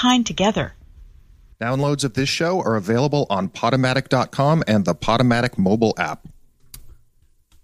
[0.00, 0.74] kind together.
[1.60, 6.26] Downloads of this show are available on Podomatic.com and the Podomatic mobile app.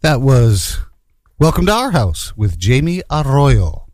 [0.02, 0.78] That was
[1.38, 3.86] Welcome to Our House with Jamie Arroyo.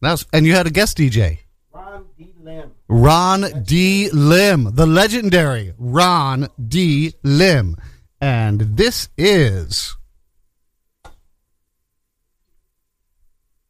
[0.00, 1.38] That's, and you had a guest DJ.
[1.72, 2.32] Ron D.
[2.40, 2.72] Lim.
[2.88, 4.10] Ron D.
[4.10, 7.14] Lim, the legendary Ron D.
[7.22, 7.76] Lim.
[8.20, 9.96] And this is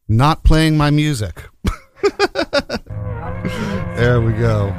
[0.07, 1.43] not playing my music.
[3.95, 4.73] there we go.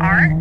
[0.00, 0.32] Art?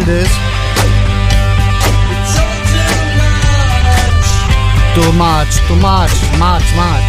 [0.00, 0.30] It is.
[4.94, 7.08] Too much, too much, much, much.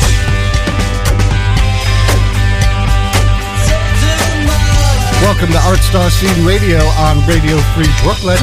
[5.21, 8.39] Welcome to Art Star Scene Radio on Radio Free Brooklyn.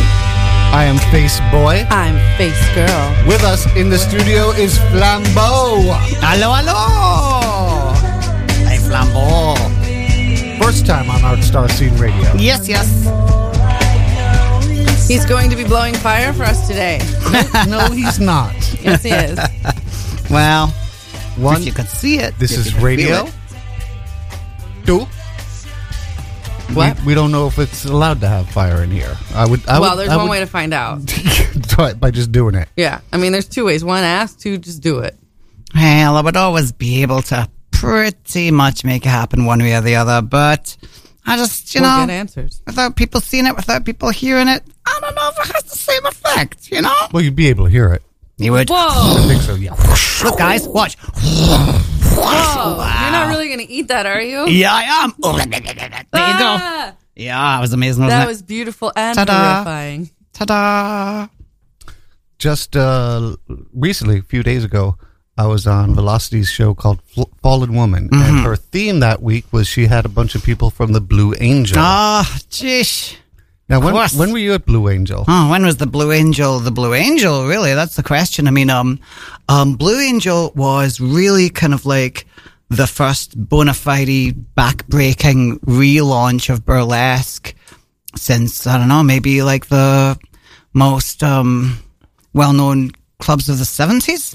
[0.73, 1.87] I am Face Boy.
[1.91, 3.27] I'm Face Girl.
[3.27, 5.97] With us in the studio is Flambeau.
[6.21, 7.95] Hello, hello.
[8.69, 9.57] Hey, Flambeau.
[10.63, 12.33] First time on Art Star Scene Radio.
[12.35, 13.46] Yes, yes.
[15.07, 16.99] He's going to be blowing fire for us today.
[17.69, 18.55] no, he's not.
[18.83, 19.39] Yes, he is.
[20.29, 20.67] Well,
[21.37, 23.29] One, if you can see it, this is radio.
[24.85, 25.07] Two.
[26.75, 26.99] What?
[27.01, 29.17] We, we don't know if it's allowed to have fire in here.
[29.35, 29.65] I would.
[29.69, 31.05] I well, would, there's I one would way to find out.
[31.07, 32.69] do it by just doing it.
[32.77, 33.01] Yeah.
[33.13, 33.85] I mean, there's two ways.
[33.85, 34.41] One, ask.
[34.41, 35.17] Two, just do it.
[35.73, 39.81] Well, I would always be able to pretty much make it happen one way or
[39.81, 40.77] the other, but
[41.27, 42.63] I just, you we'll know, get answers.
[42.67, 45.77] without people seeing it, without people hearing it, I don't know if it has the
[45.77, 46.95] same effect, you know?
[47.13, 48.03] Well, you'd be able to hear it.
[48.39, 48.69] You would.
[48.71, 48.77] Whoa.
[48.79, 49.55] I think so.
[49.55, 49.73] Yeah.
[50.23, 50.97] Look, guys, watch.
[50.99, 52.77] Whoa.
[52.77, 54.47] You're not really going to eat that, are you?
[54.49, 55.13] Yeah, I am.
[55.23, 56.03] Oh, there you go.
[56.13, 58.29] Ah, Yeah, it was amazing, wasn't that it?
[58.29, 59.55] was beautiful and Ta-da.
[59.55, 60.11] horrifying.
[60.33, 61.29] Ta-da.
[62.39, 63.37] Just uh,
[63.73, 64.99] recently, a few days ago,
[65.39, 67.01] I was on Velocity's show called
[67.43, 68.23] Fallen Woman, Mm-hmm.
[68.23, 71.35] and her theme that week was she had a bunch of people from the Blue
[71.39, 71.77] Angel.
[71.79, 73.17] Ah, jeez.
[73.69, 75.25] now, when, when were you at Blue Angel?
[75.29, 77.47] Oh, when was the Blue Angel the Blue Angel?
[77.47, 78.49] Really, that's the question.
[78.49, 78.99] I mean, um,
[79.49, 82.27] um, Blue Angel was really kind of like
[82.71, 87.55] the first bona fide back-breaking relaunch of burlesque
[88.17, 90.19] since I don't know, maybe like the
[90.73, 91.79] most um,
[92.33, 94.35] well-known clubs of the seventies,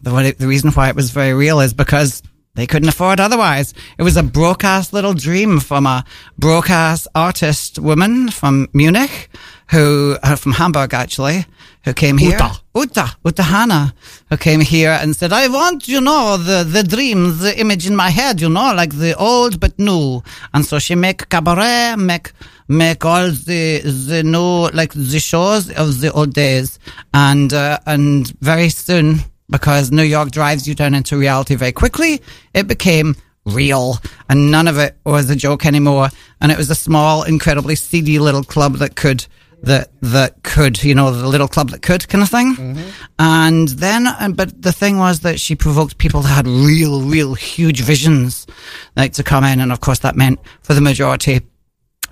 [0.02, 2.22] the, the reason why it was very real is because
[2.56, 3.74] they couldn't afford otherwise.
[3.98, 6.04] It was a broadcast little dream from a
[6.40, 9.30] broadcast artist woman from Munich
[9.72, 11.46] who, are from Hamburg actually,
[11.84, 12.34] who came here.
[12.34, 12.62] Uta.
[12.76, 13.94] Uta, Uta Hana,
[14.30, 17.96] who came here and said, I want, you know, the, the dream, the image in
[17.96, 20.22] my head, you know, like the old but new.
[20.54, 22.32] And so she make cabaret, make,
[22.68, 26.80] make all the, the new, like the shows of the old days.
[27.14, 29.20] And, uh, and very soon,
[29.50, 32.22] because New York drives you down into reality very quickly,
[32.54, 33.98] it became real
[34.30, 36.10] and none of it was a joke anymore.
[36.42, 39.26] And it was a small, incredibly seedy little club that could,
[39.68, 42.78] that, that could, you know, the little club that could kind of thing.
[43.20, 47.82] And then, but the thing was that she provoked people that had real, real huge
[47.82, 48.48] visions,
[48.96, 49.60] like to come in.
[49.60, 51.42] And of course that meant for the majority,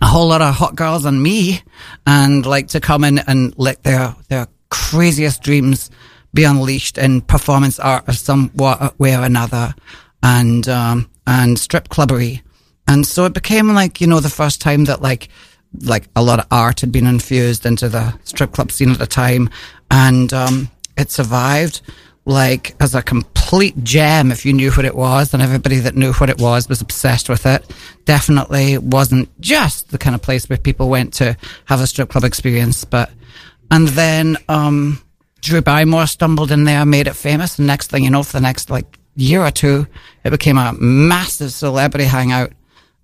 [0.01, 1.61] a whole lot of hot girls and me
[2.05, 5.89] and like to come in and let their, their craziest dreams
[6.33, 9.73] be unleashed in performance art of some way or another
[10.21, 12.41] and, um, and strip clubbery.
[12.87, 15.29] And so it became like, you know, the first time that like,
[15.83, 19.07] like a lot of art had been infused into the strip club scene at the
[19.07, 19.49] time.
[19.91, 21.81] And, um, it survived
[22.25, 26.11] like as a complete gem if you knew what it was and everybody that knew
[26.13, 27.69] what it was was obsessed with it
[28.05, 32.23] definitely wasn't just the kind of place where people went to have a strip club
[32.23, 33.11] experience but
[33.69, 34.99] and then um
[35.45, 37.59] Drew Barrymore stumbled in there, made it famous.
[37.59, 39.85] And next thing you know, for the next like year or two,
[40.23, 42.51] it became a massive celebrity hangout.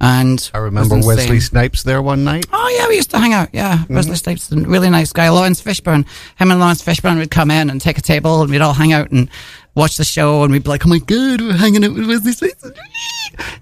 [0.04, 1.08] And I it was remember insane.
[1.08, 2.48] Wesley Snipes there one night.
[2.52, 3.50] Oh yeah, we used to hang out.
[3.54, 3.94] Yeah, mm-hmm.
[3.96, 5.30] Wesley Snipes, a really nice guy.
[5.30, 6.08] Laurence Fishburne,
[6.38, 8.94] him and Laurence Fishburne would come in and take a table, and we'd all hang
[8.94, 9.30] out and
[9.76, 12.32] watch the show, and we'd be like, "Oh my god, we're hanging out with Wesley
[12.32, 12.66] Snipes,"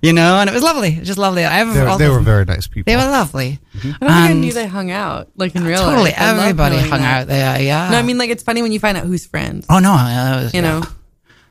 [0.01, 0.94] you know, and it was lovely.
[0.94, 1.44] It was just lovely.
[1.44, 2.89] I They, all they were very nice people.
[2.89, 3.59] they were lovely.
[3.75, 3.88] Mm-hmm.
[4.01, 6.21] I don't think I knew they hung out like in real Totally, life.
[6.21, 7.21] I love everybody knowing hung that.
[7.24, 7.62] out there.
[7.62, 7.89] Yeah.
[7.91, 9.65] No, I mean like it's funny when you find out who's friends.
[9.69, 10.83] oh no, yeah, was, You know,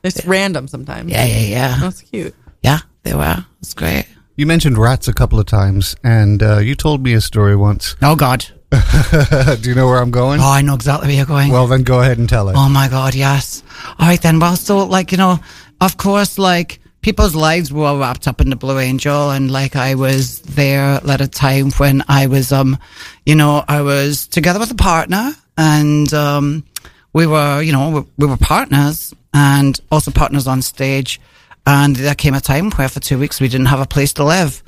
[0.01, 1.11] it's random sometimes.
[1.11, 2.33] Yeah, yeah, yeah, That's cute.
[2.63, 2.79] yeah.
[3.03, 3.45] They were.
[3.61, 4.07] It's great.
[4.39, 7.97] You mentioned rats a couple of times, and uh, you told me a story once.
[8.01, 8.45] Oh God.
[8.71, 10.39] Do you know where I'm going?
[10.39, 11.51] Oh, I know exactly where you're going.
[11.51, 12.55] Well, then go ahead and tell it.
[12.55, 13.63] Oh my God, yes.
[13.99, 14.39] All right then.
[14.39, 15.41] Well, so like you know,
[15.81, 19.95] of course, like people's lives were wrapped up in the Blue Angel, and like I
[19.95, 22.77] was there at a time when I was, um,
[23.25, 26.63] you know, I was together with a partner, and um,
[27.11, 31.19] we were, you know, we, we were partners, and also partners on stage.
[31.65, 34.23] And there came a time where for two weeks we didn't have a place to
[34.23, 34.63] live.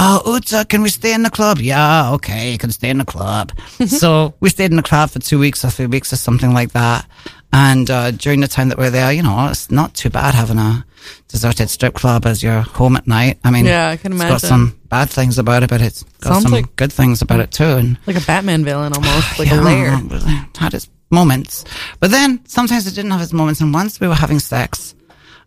[0.00, 1.58] Oh, Uta, can we stay in the club?
[1.58, 3.50] Yeah, okay, you can stay in the club.
[3.86, 6.70] so we stayed in the club for two weeks or three weeks or something like
[6.72, 7.04] that.
[7.52, 10.34] And uh, during the time that we were there, you know, it's not too bad
[10.34, 10.84] having a
[11.26, 13.38] deserted strip club as your home at night.
[13.42, 14.48] I mean, Yeah, I can it's got imagine.
[14.48, 17.50] some bad things about it, but it's got Sounds some like- good things about it
[17.50, 17.64] too.
[17.64, 19.98] And Like a Batman villain almost, like yeah, a lair.
[20.00, 21.64] It had its moments.
[21.98, 23.60] But then sometimes it didn't have its moments.
[23.60, 24.94] And once we were having sex,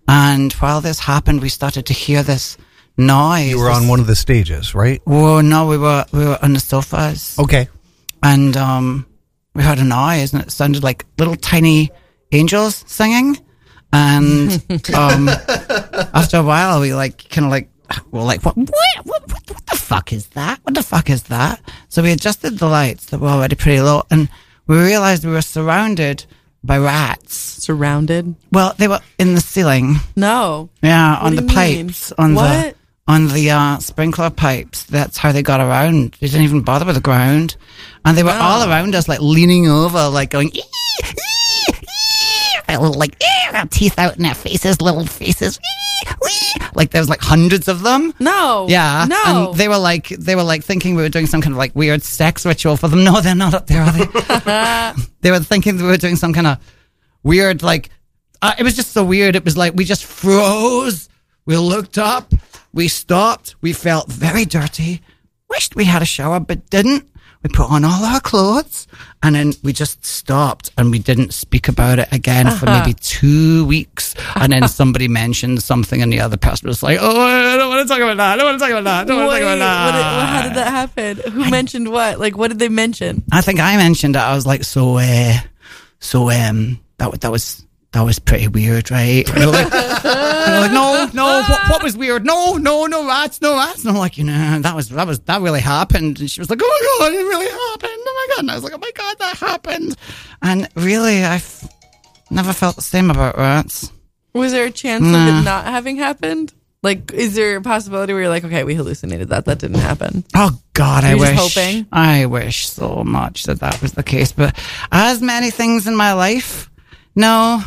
[0.08, 2.58] and while this happened, we started to hear this
[2.98, 3.50] noise.
[3.50, 5.02] you were on one of the stages, right?
[5.06, 7.68] Whoa, no, we were we were on the sofas, Okay.
[8.24, 9.06] and um,
[9.56, 11.92] we heard a noise, and it sounded like little tiny
[12.32, 13.38] angels singing.
[13.94, 14.52] And
[14.96, 15.28] um,
[16.14, 17.70] after a while, we like kind of like
[18.12, 18.70] we're like, what, what,
[19.04, 20.60] what, what, what the fuck is that?
[20.64, 21.62] What the fuck is that?
[21.90, 24.30] So we adjusted the lights that were already pretty low, and
[24.68, 26.26] we realized we were surrounded
[26.64, 27.36] by rats.
[27.36, 28.36] Surrounded?
[28.52, 29.96] Well, they were in the ceiling.
[30.16, 30.70] No.
[30.82, 31.56] Yeah, on the you mean?
[31.88, 32.76] pipes, on the
[33.08, 34.84] on the uh, sprinkler pipes.
[34.86, 36.16] That's how they got around.
[36.20, 37.58] They didn't even bother with the ground,
[38.06, 40.50] and they were all around us, like leaning over, like going.
[40.56, 40.81] "Ee, ee,
[42.72, 43.20] ee," Their little like
[43.52, 45.60] their teeth out in their faces, little faces.
[45.60, 48.14] "Ee, wee." Like there was like hundreds of them.
[48.20, 48.66] No.
[48.70, 49.50] Yeah, No.
[49.50, 51.76] and they were like they were like thinking we were doing some kind of like
[51.76, 53.04] weird sex ritual for them.
[53.04, 53.82] No, they're not up there.
[53.82, 54.94] Are they?
[55.22, 56.58] they were thinking that we were doing some kind of
[57.24, 57.90] weird like.
[58.42, 59.36] Uh, it was just so weird.
[59.36, 61.10] It was like we just froze.
[61.46, 62.34] We looked up.
[62.74, 63.56] We stopped.
[63.62, 65.02] We felt very dirty.
[65.50, 67.08] Wished we had a shower, but didn't.
[67.44, 68.86] We put on all our clothes
[69.24, 73.66] and then we just stopped and we didn't speak about it again for maybe two
[73.66, 74.14] weeks.
[74.36, 77.88] And then somebody mentioned something and the other person was like, Oh, I don't want
[77.88, 78.34] to talk about that.
[78.34, 79.02] I don't want to talk about that.
[79.02, 80.16] I don't want to talk about that.
[80.18, 81.32] what, how did that happen?
[81.34, 82.20] Who mentioned what?
[82.20, 83.24] Like, what did they mention?
[83.32, 84.20] I think I mentioned it.
[84.20, 85.34] I was like, so, uh,
[86.00, 89.28] so, um, that, that was, that was pretty weird, right?
[89.30, 92.26] And they're like, and they're like, no, no, what, what was weird?
[92.26, 93.82] No, no, no rats, no rats.
[93.82, 96.20] And I'm like, you know, that was, that was, that really happened.
[96.20, 98.02] And she was like, oh my God, it really happened.
[98.08, 98.40] Oh my God.
[98.44, 99.98] And I was like, oh my God, that happened.
[100.42, 101.70] And really, I've
[102.30, 103.92] never felt the same about rats.
[104.34, 106.54] Was there a chance of it not having happened?
[106.84, 110.24] Like, is there a possibility where you're like, okay, we hallucinated that, that didn't happen?
[110.34, 111.38] Oh God, I You're wish.
[111.38, 111.86] hoping?
[111.92, 114.58] I wish so much that that was the case, but
[114.92, 116.72] as many things in my life,
[117.14, 117.62] no,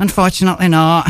[0.00, 1.08] unfortunately not.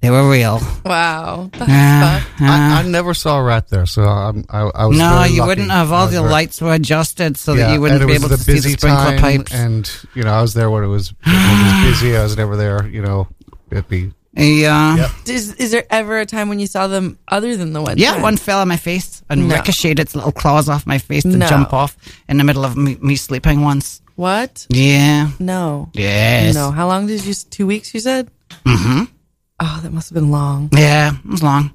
[0.00, 0.60] They were real.
[0.84, 1.50] Wow.
[1.52, 2.40] That's Yeah, fucked.
[2.40, 2.76] yeah.
[2.76, 4.96] I, I never saw a rat there, so I'm, I, I was.
[4.96, 5.48] no, very you lucky.
[5.48, 5.90] wouldn't have.
[5.90, 8.52] All the very- lights were adjusted so that you wouldn't be able to the see
[8.52, 9.52] the busy sprinkler time, pipes.
[9.52, 12.16] and you know I was there when it was, when it was busy.
[12.16, 12.86] I was never there.
[12.86, 13.26] You know,
[13.72, 15.10] it'd be yeah, Yep.
[15.26, 18.12] Is, is there ever a time when you saw them other than the one yeah.
[18.12, 18.22] time?
[18.22, 19.54] One fell on my face and No.
[19.56, 21.46] ricocheted its little claws off my face to No.
[21.46, 21.96] jump off
[22.28, 24.00] in the middle of me, me sleeping once.
[24.16, 24.66] What?
[24.68, 25.30] Yeah.
[25.38, 25.90] No.
[25.92, 26.54] Yes.
[26.54, 26.70] No.
[26.70, 27.34] How long did you?
[27.34, 27.92] Two weeks?
[27.94, 28.30] You said.
[28.64, 29.04] Mm-hmm.
[29.60, 30.70] Oh, that must have been long.
[30.72, 31.72] Yeah, it was long.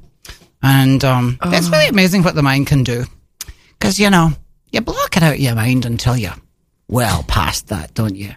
[0.61, 3.05] And um, it's really amazing what the mind can do.
[3.77, 4.31] Because, you know,
[4.71, 6.35] you block it out of your mind until you're
[6.87, 8.31] well past that, don't you?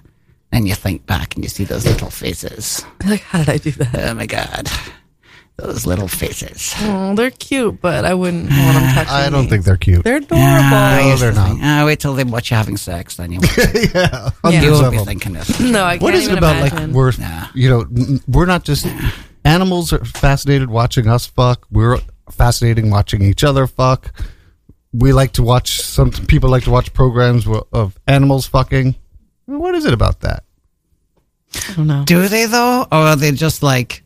[0.56, 2.82] Then you think back and you see those little faces.
[3.06, 3.94] Like, how did I do that?
[4.10, 4.70] Oh my God.
[5.58, 6.72] Those little faces.
[6.78, 9.12] Oh, they're cute, but I wouldn't want them touching.
[9.12, 9.50] I don't me.
[9.50, 10.02] think they're cute.
[10.02, 10.42] they're adorable.
[10.46, 11.48] I No, they're not.
[11.48, 14.80] think, ah, wait till they watch you having sex, then you won't, yeah, you hundreds
[14.80, 15.60] won't be thinking this.
[15.60, 16.88] no, I can't What is it about imagine.
[16.88, 17.48] like we're Yeah.
[17.54, 18.86] you know we're not just
[19.44, 21.66] animals are fascinated watching us fuck.
[21.70, 21.98] We're
[22.30, 24.10] fascinating watching each other fuck.
[24.94, 28.94] We like to watch some people like to watch programs of animals fucking.
[29.44, 30.44] What is it about that?
[31.70, 32.04] I don't know.
[32.04, 32.82] Do they, though?
[32.90, 34.02] Or are they just like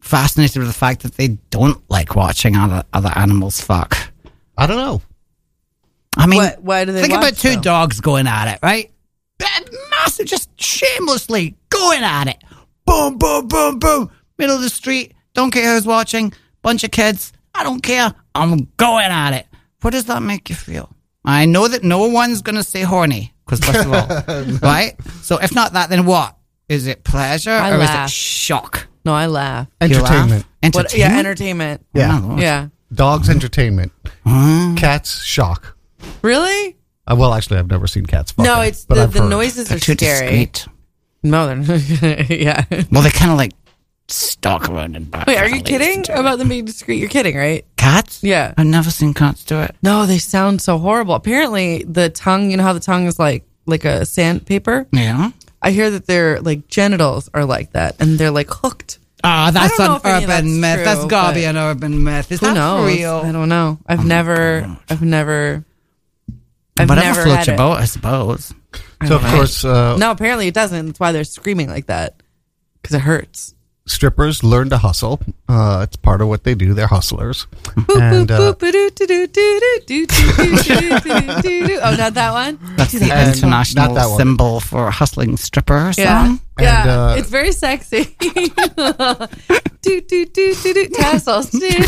[0.00, 3.96] fascinated with the fact that they don't like watching other, other animals fuck?
[4.56, 5.02] I don't know.
[6.16, 7.60] I mean, What- why do they think watch, about two though?
[7.60, 8.90] dogs going at it, right?
[9.38, 12.36] that massive, just shamelessly going at it.
[12.84, 14.10] Boom, boom, boom, boom.
[14.36, 15.14] Middle of the street.
[15.32, 16.34] Don't care who's watching.
[16.60, 17.32] Bunch of kids.
[17.54, 18.12] I don't care.
[18.34, 19.46] I'm going at it.
[19.80, 20.94] What does that make you feel?
[21.24, 24.94] I know that no one's going to say horny, because first of all, right?
[25.22, 26.36] So if not that, then what?
[26.70, 28.06] Is it pleasure I or laugh.
[28.08, 28.86] is it shock?
[29.04, 29.66] No, I laugh.
[29.82, 29.96] You laugh?
[30.12, 30.46] Entertainment.
[30.74, 31.26] What, yeah, Entertainment?
[31.26, 31.86] entertainment.
[31.94, 32.20] Yeah.
[32.22, 32.68] Oh, Yeah.
[32.92, 33.92] Dogs entertainment.
[34.26, 34.74] Huh?
[34.76, 35.76] Cats shock.
[36.22, 36.76] Really?
[37.06, 38.32] Uh, well, actually, I've never seen cats.
[38.32, 40.26] Fucking, no, it's but the, the noises They're are too scary.
[40.46, 40.66] discreet.
[41.22, 42.64] No, they're yeah.
[42.92, 43.52] Well, they kind of like
[44.08, 45.26] stalk around and back.
[45.26, 46.98] Wait, are you kidding about them being discreet?
[46.98, 47.64] You're kidding, right?
[47.76, 48.22] cats?
[48.22, 48.52] Yeah.
[48.58, 49.74] I've never seen cats do it.
[49.82, 51.14] No, they sound so horrible.
[51.14, 52.50] Apparently, the tongue.
[52.50, 54.86] You know how the tongue is like like a sandpaper.
[54.92, 55.30] Yeah.
[55.62, 58.98] I hear that their like genitals are like that, and they're like hooked.
[59.22, 60.74] Ah, that's an if any of that's urban myth.
[60.76, 62.32] true, that's gotta be an urban myth.
[62.32, 62.86] Is Who that knows?
[62.86, 63.16] real?
[63.16, 63.78] I don't know.
[63.86, 64.76] I've never.
[64.88, 65.64] I've never.
[66.78, 67.58] I've Whatever never floats had your it.
[67.58, 68.54] boat, I suppose.
[69.06, 70.86] So, of course, uh, No, apparently it doesn't.
[70.86, 72.22] That's why they're screaming like that
[72.80, 73.54] because it hurts.
[73.90, 75.20] Strippers learn to hustle.
[75.48, 76.72] Uh, it's part of what they do.
[76.74, 77.46] They're hustlers.
[77.76, 78.54] and uh,
[81.82, 82.58] Oh, not that one.
[82.76, 84.16] That's the And- international one.
[84.16, 86.40] symbol for hustling stripper Yeah, song.
[86.60, 86.80] yeah.
[86.82, 88.16] And, uh, it's very sexy.
[88.20, 91.50] do, do, do, do, do, tassels.
[91.50, 91.84] Do, do, do,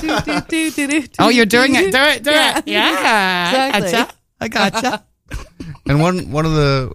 [0.00, 1.92] do, do, do, do, do, Oh, you're doing it.
[1.92, 2.22] Do it.
[2.24, 2.58] Do Yeah.
[2.58, 2.64] it.
[2.66, 3.76] Yeah.
[3.76, 4.08] Exactly.
[4.40, 4.70] I gotcha.
[4.70, 5.04] I gotcha.
[5.88, 6.92] and one one of the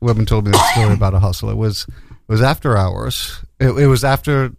[0.00, 1.50] women told me the story about a hustle.
[1.50, 3.40] It was it was after hours.
[3.60, 4.52] It, it was after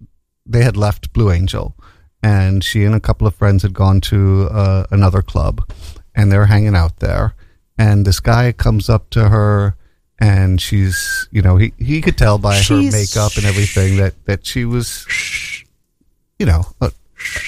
[0.46, 1.76] they had left Blue Angel,
[2.24, 5.62] and she and a couple of friends had gone to uh, another club,
[6.16, 7.34] and they were hanging out there.
[7.78, 9.76] And this guy comes up to her,
[10.20, 14.14] and she's you know he he could tell by She's- her makeup and everything that
[14.26, 15.06] that she was
[16.40, 16.64] you know.
[16.82, 16.92] A,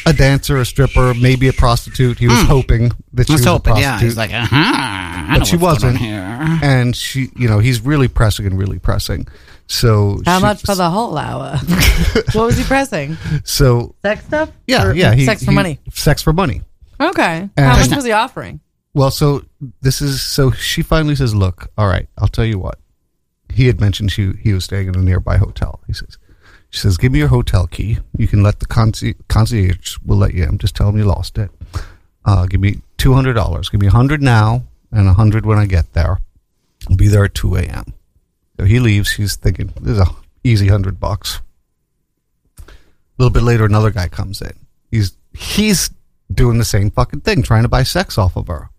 [0.06, 2.20] a dancer, a stripper, maybe a prostitute.
[2.20, 4.00] He was hoping that she Let's was a prostitute Yeah.
[4.02, 4.56] He's like, uh huh.
[4.58, 6.02] I But she wasn't.
[6.02, 9.28] and she you know he's really pressing and really pressing
[9.72, 11.58] so How she- much for the whole hour?
[12.34, 13.18] what was he pressing?
[13.44, 14.50] so Sex stuff?
[14.68, 15.80] yeah Or yeah he, sex for he- money.
[15.92, 16.62] sex for money
[17.00, 17.50] Okay.
[17.58, 18.60] And- How much was he offering?
[18.94, 19.42] well so
[19.82, 22.78] this is so she finally says look all right i'll tell you what
[23.50, 26.18] he had mentioned she he was staying in a nearby hotel he says
[26.72, 30.34] she says give me your hotel key you can let the conci- concierge will let
[30.34, 31.50] you in just tell him you lost it
[32.26, 35.94] uh, give me $200 give me a 100 now and a 100 when i get
[35.94, 36.20] there
[36.90, 37.94] i'll be there at 2 a.m
[38.62, 40.06] so he leaves he's thinking this is a
[40.44, 41.42] easy 100 bucks.
[42.60, 42.72] A
[43.18, 44.54] little bit later another guy comes in.
[44.92, 45.90] He's he's
[46.32, 48.70] doing the same fucking thing trying to buy sex off of her.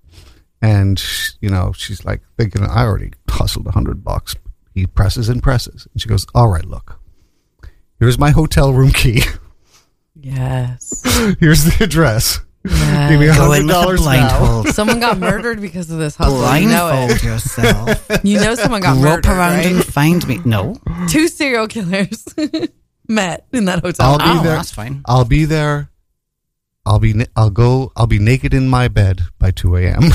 [0.61, 1.03] And
[1.41, 4.37] you know she's like thinking i already hustled a hundred bucks.
[4.73, 5.89] He presses and presses.
[5.93, 7.01] And she goes all right look.
[7.99, 9.23] Here's my hotel room key.
[10.15, 11.03] Yes.
[11.41, 12.73] here's the address give
[13.21, 13.37] me a yes.
[13.39, 14.69] Go hundred in with dollars now blindfold.
[14.75, 16.37] Someone got murdered because of this hustle.
[16.59, 17.23] You know Blindfold it.
[17.25, 18.09] yourself.
[18.25, 19.67] You know someone got Rope murdered, around right?
[19.67, 20.41] and find me.
[20.45, 20.77] No.
[21.09, 22.25] Two serial killers
[23.09, 24.07] met in that hotel.
[24.07, 24.57] I'll be Oh, there.
[24.57, 25.03] that's fine.
[25.07, 25.91] i'll be there
[26.87, 30.03] i'll be i'll go i'll be naked in my bed by 2 a.m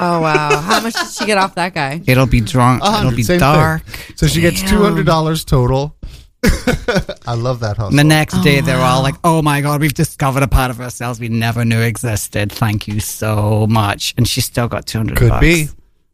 [0.00, 0.60] Oh wow!
[0.60, 2.00] How much did she get off that guy?
[2.06, 2.84] It'll be drunk.
[2.84, 3.52] It'll be same thing.
[3.52, 3.82] dark.
[4.14, 5.96] so she gets $200 total
[7.26, 10.44] i love that hustle The next day, they're all like, "Oh my god, we've discovered
[10.44, 12.52] a part of ourselves we never knew existed.
[12.52, 15.18] Thank you so much." And she still got two hundred.
[15.18, 15.66] Could be.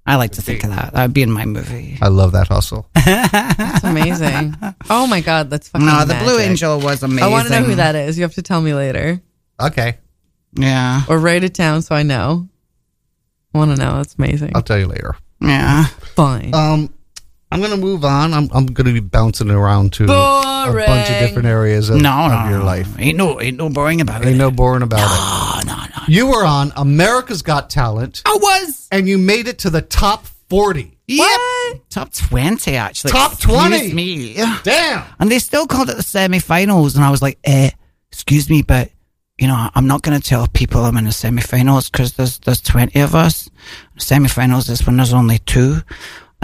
[0.06, 0.92] I like to think of that.
[0.94, 1.98] That would be in my movie.
[2.02, 4.54] i love that hustle That's amazing.
[4.90, 5.86] Oh my god, that's fucking.
[5.86, 6.38] No, the Blue.
[6.38, 7.24] Angel was amazing.
[7.24, 8.16] I want to know who that is.
[8.18, 9.20] You have to tell me later,
[9.60, 9.98] okay
[10.54, 12.48] Yeah, or write it down so I know.
[13.54, 14.00] I want to know.
[14.00, 14.52] It's amazing.
[14.54, 15.84] i'll tell you later yeah.
[16.16, 16.54] Fine.
[16.54, 16.94] Um,
[17.54, 18.34] I'm gonna move on.
[18.34, 22.34] I'm I'm gonna be bouncing around to a bunch of different areas of, No, no,
[22.34, 22.64] of your no.
[22.64, 22.88] life.
[22.98, 24.28] Ain't no, ain't no boring about Ain't it.
[24.30, 25.06] Ain't no boring about it.
[25.08, 26.02] Oh no, no.
[26.08, 28.88] You were on America's Got Talent, I was.
[28.90, 30.98] and you made it to the top forty.
[31.06, 31.40] Yep.
[31.90, 33.12] Top twenty, actually.
[33.12, 33.92] Top Excuse 20?
[33.92, 34.34] Me.
[34.64, 35.04] Damn.
[35.20, 37.70] And they still called it the semi-finals, and I was like, eh,
[38.10, 38.90] excuse me, but
[39.38, 42.60] you know, I'm not going to tell people I'm in the semi-finals because there's there's
[42.62, 43.50] 20 of us.
[43.98, 45.78] Semifinals is when there's only two.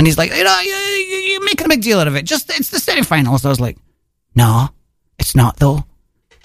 [0.01, 2.25] And he's like, you know, you, you- you're making a big deal out of it.
[2.25, 3.45] Just it's the semi-finals.
[3.45, 3.77] I was like,
[4.35, 4.71] no,
[5.19, 5.85] it's not though.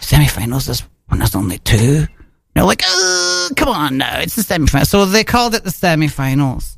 [0.01, 2.05] Semifinals, is when there's only two.
[2.53, 4.89] They're like, oh, come on, no, it's the semi-finals.
[4.89, 6.77] So they called it the semi-finals.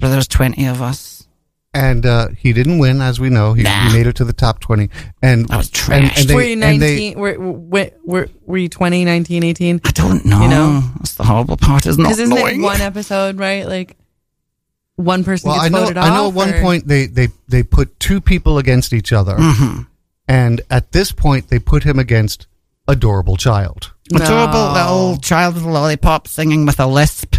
[0.00, 1.28] But there's 20 of us.
[1.72, 3.52] And uh, he didn't win, as we know.
[3.54, 3.88] He, Nah.
[3.90, 4.90] he made it to the top twenty.
[5.22, 7.18] And That was and- and they- were you and they- 19?
[7.20, 9.80] Were, were, were, were you 20, 19, 18?
[9.84, 10.42] I don't know.
[10.42, 10.82] You know?
[10.96, 11.86] that's the horrible part.
[11.86, 12.60] Is not Because isn't knowing.
[12.60, 13.64] it one episode, right?
[13.66, 13.96] Like
[14.96, 15.80] one person well, gets I know.
[15.82, 16.24] voted I know.
[16.26, 16.32] off.
[16.32, 19.82] At one or- point, they they they put two people against each other, Mm-hmm.
[20.28, 22.46] and at this point, they put him against
[22.86, 23.92] adorable child.
[24.14, 27.36] Adorable little child with a lollipop singing with a lisp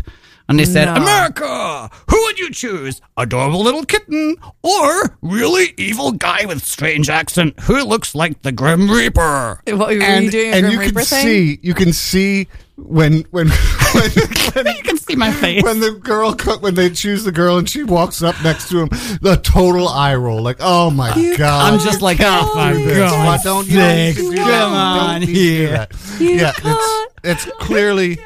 [0.50, 0.96] And they said, No.
[0.96, 3.02] America, who would you choose?
[3.18, 8.90] Adorable little kitten or really evil guy with strange accent who looks like the Grim
[8.90, 9.62] Reaper?
[9.68, 10.52] What were you and doing?
[10.52, 11.26] A and Grim you Reaper can thing?
[11.26, 12.48] see you can see
[12.78, 13.48] when when
[13.94, 14.10] when,
[14.54, 15.64] when you can see my face.
[15.64, 18.90] when the girl when they choose the girl and she walks up next to him,
[19.22, 21.74] the total eye roll, like oh my god!
[21.74, 23.12] I'm just like, oh my do this.
[23.12, 23.44] Why god.
[23.44, 24.64] don't you don't need to sakes, do Come that.
[24.64, 25.72] on Don't need do here.
[25.72, 25.92] that.
[26.20, 27.10] You yeah, can't.
[27.24, 28.18] it's it's clearly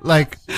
[0.00, 0.38] like.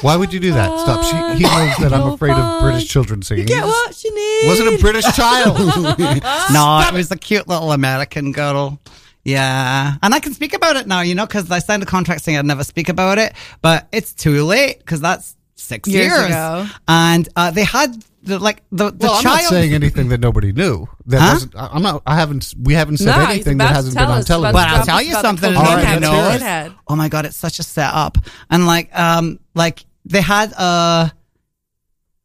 [0.00, 0.78] Why would you do that?
[0.80, 1.02] Stop.
[1.04, 3.46] She, he knows that I'm afraid of British children singing.
[3.46, 4.48] Get what you need.
[4.48, 5.56] wasn't a British child.
[6.52, 8.78] No, it was a cute little American girl.
[9.24, 9.94] Yeah.
[10.02, 12.36] And I can speak about it now, you know, because I signed a contract saying
[12.38, 16.26] I'd never speak about it, but it's too late because that's six Years years.
[16.26, 16.66] ago.
[16.88, 19.42] And uh, they had the, like the, the well, I'm child.
[19.44, 20.86] not saying anything that nobody knew.
[21.06, 21.30] That Huh?
[21.34, 21.56] wasn't.
[21.56, 22.02] I- I'm not.
[22.06, 22.54] I haven't.
[22.62, 24.34] We haven't said No, he's anything about that to hasn't tell been on us about
[24.34, 24.52] television.
[24.54, 25.52] But I'll Drop tell you about the something.
[25.54, 26.70] cocaine All right, head let's hear it.
[26.70, 26.74] shithead.
[26.88, 28.18] oh my god, it's such a setup.
[28.50, 31.12] And like, um, like they had a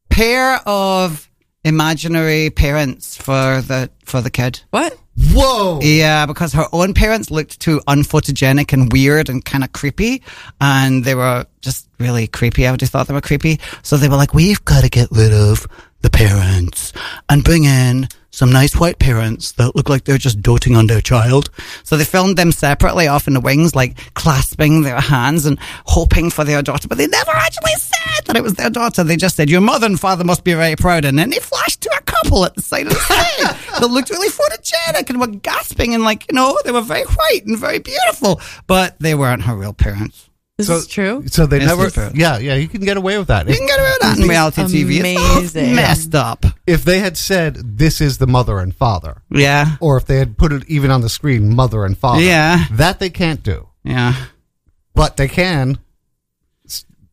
[0.10, 1.30] pair of
[1.64, 4.62] imaginary parents for the for the kid.
[4.72, 4.98] What?
[5.32, 5.80] Whoa!
[5.82, 10.24] Yeah, because her own parents looked too unphotogenic and weird and kind of creepy.
[10.62, 12.68] And they were just really creepy.
[12.68, 13.60] I just thought they were creepy.
[13.84, 15.68] So they were like, we've got to get rid of
[16.02, 16.94] the parents
[17.28, 21.02] and bring in some nice white parents that look like they're just doting on their
[21.02, 21.50] child.
[21.84, 26.30] So they filmed them separately off in the wings, like clasping their hands and hoping
[26.30, 26.88] for their daughter.
[26.88, 29.04] But they never actually said that it was their daughter.
[29.04, 31.04] They just said, your mother and father must be very proud.
[31.06, 31.69] And then they a
[32.24, 36.04] couple at the side of the stage that looked really photogenic and were gasping and
[36.04, 39.74] like, you know, they were very white and very beautiful, but they weren't her real
[39.74, 40.26] parents.
[40.58, 41.24] This So- is true.
[41.28, 41.90] So they never.
[42.14, 42.56] Yeah, yeah.
[42.56, 43.48] You can get away with that.
[43.48, 45.16] You can get away with that in reality TV.
[45.42, 46.46] It's messed up.
[46.68, 49.78] if they had said this is the mother and father, Yeah.
[49.80, 52.66] or if they had put it even on the screen, mother and father, Yeah.
[52.72, 53.68] that they can't do.
[53.86, 54.16] Yeah.
[54.94, 55.78] But they can s-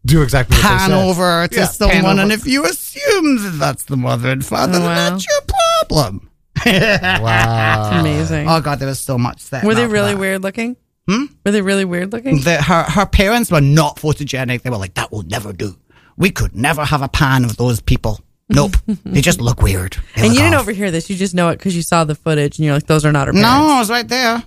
[0.07, 2.21] do exactly what Pan over to Yeah, someone, over.
[2.23, 5.41] and if you assume that that's the mother and father, Oh, then that's your
[5.89, 6.31] problem.
[6.65, 8.01] Wow.
[8.01, 8.49] Amazing.
[8.49, 9.65] Oh god, there was so much set.
[9.65, 10.21] Were they really that.
[10.21, 10.77] weird looking?
[11.09, 11.27] Hmm?
[11.45, 12.41] Were they really weird looking?
[12.41, 14.63] The, her her parents were not photogenic.
[14.63, 15.77] They were like, that will never do.
[16.17, 18.21] We could never have a pan of those people.
[18.49, 18.73] Nope,
[19.05, 19.99] they just look weird.
[20.15, 20.63] They and look you didn't off.
[20.63, 21.11] overhear this.
[21.11, 23.27] You just know it because you saw the footage and you're like, those are not
[23.27, 23.51] her parents.
[23.51, 24.43] No, I was right there.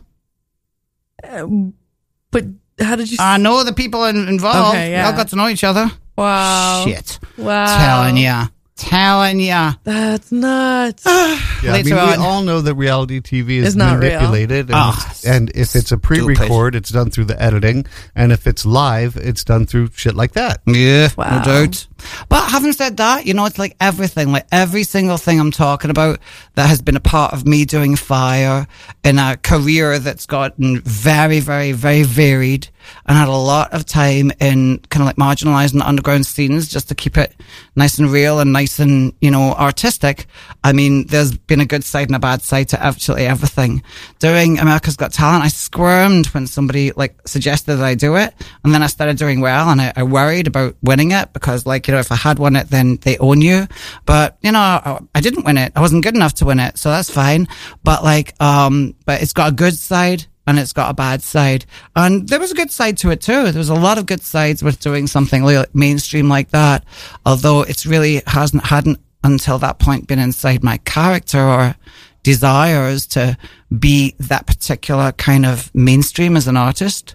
[2.31, 2.45] But
[2.79, 3.17] how did you?
[3.19, 4.69] I know the people in, involved.
[4.75, 5.07] Okay, We yeah.
[5.07, 5.89] all got to know each other.
[6.17, 6.83] wow.
[6.85, 7.19] Shit.
[7.37, 7.77] Wow.
[7.77, 8.47] Telling ya.
[8.79, 9.73] Telling ya.
[9.83, 11.03] That's nuts.
[11.61, 12.19] Yeah, I mean, Later we on.
[12.21, 14.13] all know that reality TV is It's not real.
[14.13, 18.31] manipulated, and, Ah, it's- and if it's a pre-record, it's done through the editing, and
[18.31, 20.61] if it's live, it's done through shit like that.
[20.65, 21.39] Yeah, Wow.
[21.39, 21.85] no doubt.
[22.29, 25.91] But having said that, you know, it's like everything, like every single thing I'm talking
[25.91, 26.19] about
[26.55, 28.65] that has been a part of me doing fire
[29.03, 32.69] in a career that's gotten very, very, very varied
[33.05, 36.89] and had a lot of time in kind of like marginalized and underground scenes just
[36.89, 37.33] to keep it
[37.75, 40.27] nice and real and nice and, you know, artistic.
[40.63, 43.83] I mean, there's been a good side and a bad side to absolutely everything.
[44.19, 48.33] Doing America's Got Talent, I squirmed when somebody like suggested that I do it.
[48.63, 51.87] And then I started doing well and I, I worried about winning it because like,
[51.87, 53.67] you know, if I had won it, then they own you.
[54.05, 55.73] But, you know, I, I didn't win it.
[55.75, 56.77] I wasn't good enough to win it.
[56.77, 57.47] So that's fine.
[57.83, 61.63] But like, um, but it's got a good side and it's got a bad side.
[61.95, 63.51] And there was a good side to it too.
[63.51, 66.83] There was a lot of good sides with doing something mainstream like that.
[67.23, 71.75] Although it's really hasn't, hadn't until that point been inside my character or
[72.23, 73.37] desires to
[73.77, 77.13] be that particular kind of mainstream as an artist.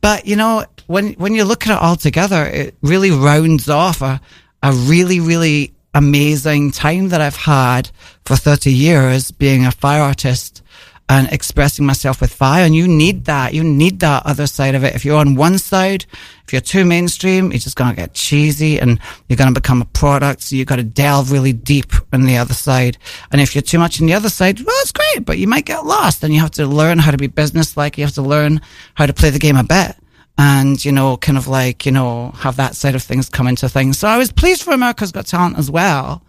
[0.00, 4.00] But you know, when, when you look at it all together, it really rounds off
[4.00, 4.20] a,
[4.62, 7.90] a really, really amazing time that I've had
[8.24, 10.62] for 30 years being a fire artist
[11.08, 12.64] and expressing myself with fire.
[12.64, 13.54] And you need that.
[13.54, 14.94] You need that other side of it.
[14.94, 16.04] If you're on one side,
[16.44, 19.82] if you're too mainstream, you're just going to get cheesy and you're going to become
[19.82, 20.42] a product.
[20.42, 22.98] So you've got to delve really deep on the other side.
[23.30, 25.64] And if you're too much on the other side, well, it's great, but you might
[25.64, 27.98] get lost and you have to learn how to be business-like.
[27.98, 28.60] You have to learn
[28.94, 29.96] how to play the game a bit
[30.38, 33.68] and you know kind of like you know have that side of things come into
[33.68, 36.22] things so i was pleased for america's got talent as well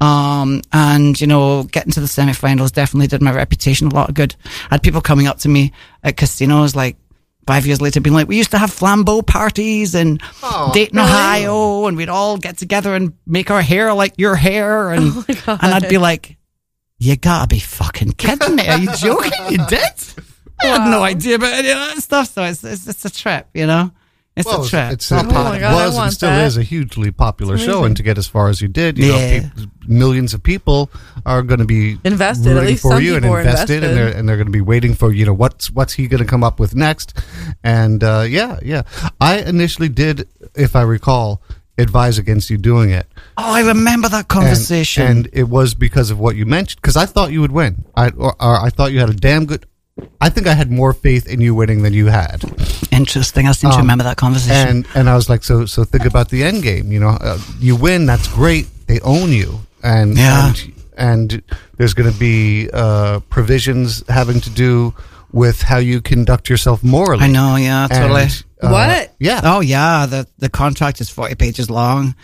[0.00, 4.14] um and you know getting to the semi-finals definitely did my reputation a lot of
[4.14, 4.36] good.
[4.70, 6.96] I had people coming up to me at casinos like
[7.46, 10.18] five years later being like we used to have flambeau parties in
[10.74, 15.14] dayton ohio and we'd all get together and make our hair like your hair and
[15.46, 16.36] and i'd be like
[16.98, 18.66] you gotta be fucking kidding me.
[18.68, 19.32] Are you joking?
[19.50, 19.92] You did?
[20.60, 23.46] I had no idea about any of that stuff, so it's, it's it's a trip,
[23.54, 23.92] you know.
[24.38, 24.92] It's Well, a trip.
[24.92, 26.46] It's, It's it not part my of God, I was and still that.
[26.46, 29.40] is a hugely popular show, and to get as far as you did, you Yeah.
[29.40, 30.90] know, peop millions of people
[31.26, 32.48] are going to be Invested.
[32.48, 33.96] At rooting least for some you and people are invested, and invested.
[34.12, 36.28] they're and they're going to be waiting for you know what's what's he going to
[36.28, 37.18] come up with next,
[37.64, 38.82] and uh, yeah, yeah.
[39.20, 41.42] I initially did, if I recall,
[41.78, 43.06] advise against you doing it.
[43.36, 45.06] Oh, I remember that And- conversation.
[45.06, 46.80] And, it was because of what you mentioned.
[46.82, 47.84] Because I thought you would win.
[47.96, 49.64] I or, or I thought you had a damn good.
[50.20, 52.42] I think I had more faith in you winning than you had.
[52.90, 53.46] Interesting.
[53.48, 54.68] I seem to Um, remember that conversation.
[54.68, 56.92] And and I was like, so so think about the end game.
[56.92, 58.66] You know, uh, you win, that's great.
[58.86, 60.48] They own you, and Yeah.
[60.48, 61.42] and, and
[61.76, 64.94] there's going to be uh, provisions having to do
[65.32, 67.24] with how you conduct yourself morally.
[67.24, 67.56] I know.
[67.56, 68.22] Yeah, totally.
[68.22, 69.14] And, uh, What?
[69.20, 69.40] Yeah.
[69.44, 72.14] Oh yeah, the the contract is forty pages long.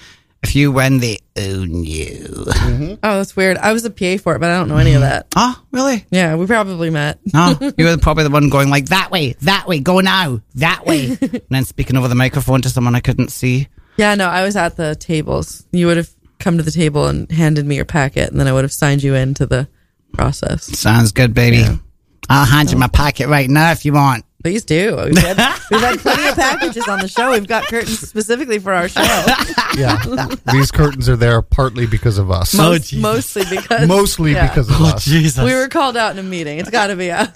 [0.44, 2.18] If you win, they own you.
[2.18, 2.94] Mm-hmm.
[3.02, 3.56] Oh, that's weird.
[3.56, 5.10] I was a PA for it, but I don't know any of mm-hmm.
[5.10, 5.26] that.
[5.34, 6.04] Oh, really?
[6.10, 7.18] Yeah, we probably met.
[7.32, 10.84] No, you were probably the one going like that way, that way, go now, that
[10.84, 13.68] way, and then speaking over the microphone to someone I couldn't see.
[13.96, 15.64] Yeah, no, I was at the tables.
[15.72, 18.52] You would have come to the table and handed me your packet, and then I
[18.52, 19.66] would have signed you into the
[20.12, 20.64] process.
[20.78, 21.64] Sounds good, baby.
[22.28, 24.26] I'll hand you my packet right now if you want.
[24.44, 24.94] Please do.
[25.06, 27.30] We've had, we've had plenty of packages on the show.
[27.30, 29.00] We've got curtains specifically for our show.
[29.74, 29.96] yeah.
[30.52, 32.54] These curtains are there partly because of us.
[32.54, 34.48] Oh, Most, mostly because Mostly yeah.
[34.48, 35.06] because of oh, us.
[35.06, 35.42] Jesus.
[35.42, 36.58] we were called out in a meeting.
[36.58, 37.30] It's got to be us.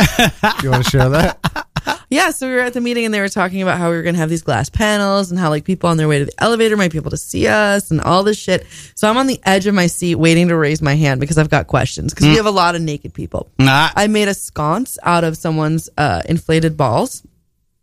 [0.62, 1.66] You want to share that?
[2.10, 4.02] Yeah, so we were at the meeting and they were talking about how we were
[4.02, 6.32] going to have these glass panels and how like people on their way to the
[6.42, 8.66] elevator might be able to see us and all this shit.
[8.94, 11.50] So I'm on the edge of my seat waiting to raise my hand because I've
[11.50, 13.50] got questions because we have a lot of naked people.
[13.58, 17.22] Nah, I made a sconce out of someone's uh, inflated balls.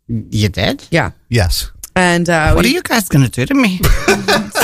[0.08, 0.86] you did?
[0.90, 1.12] Yeah.
[1.28, 1.70] Yes.
[1.94, 3.78] And uh, What we- are you guys gonna do to me?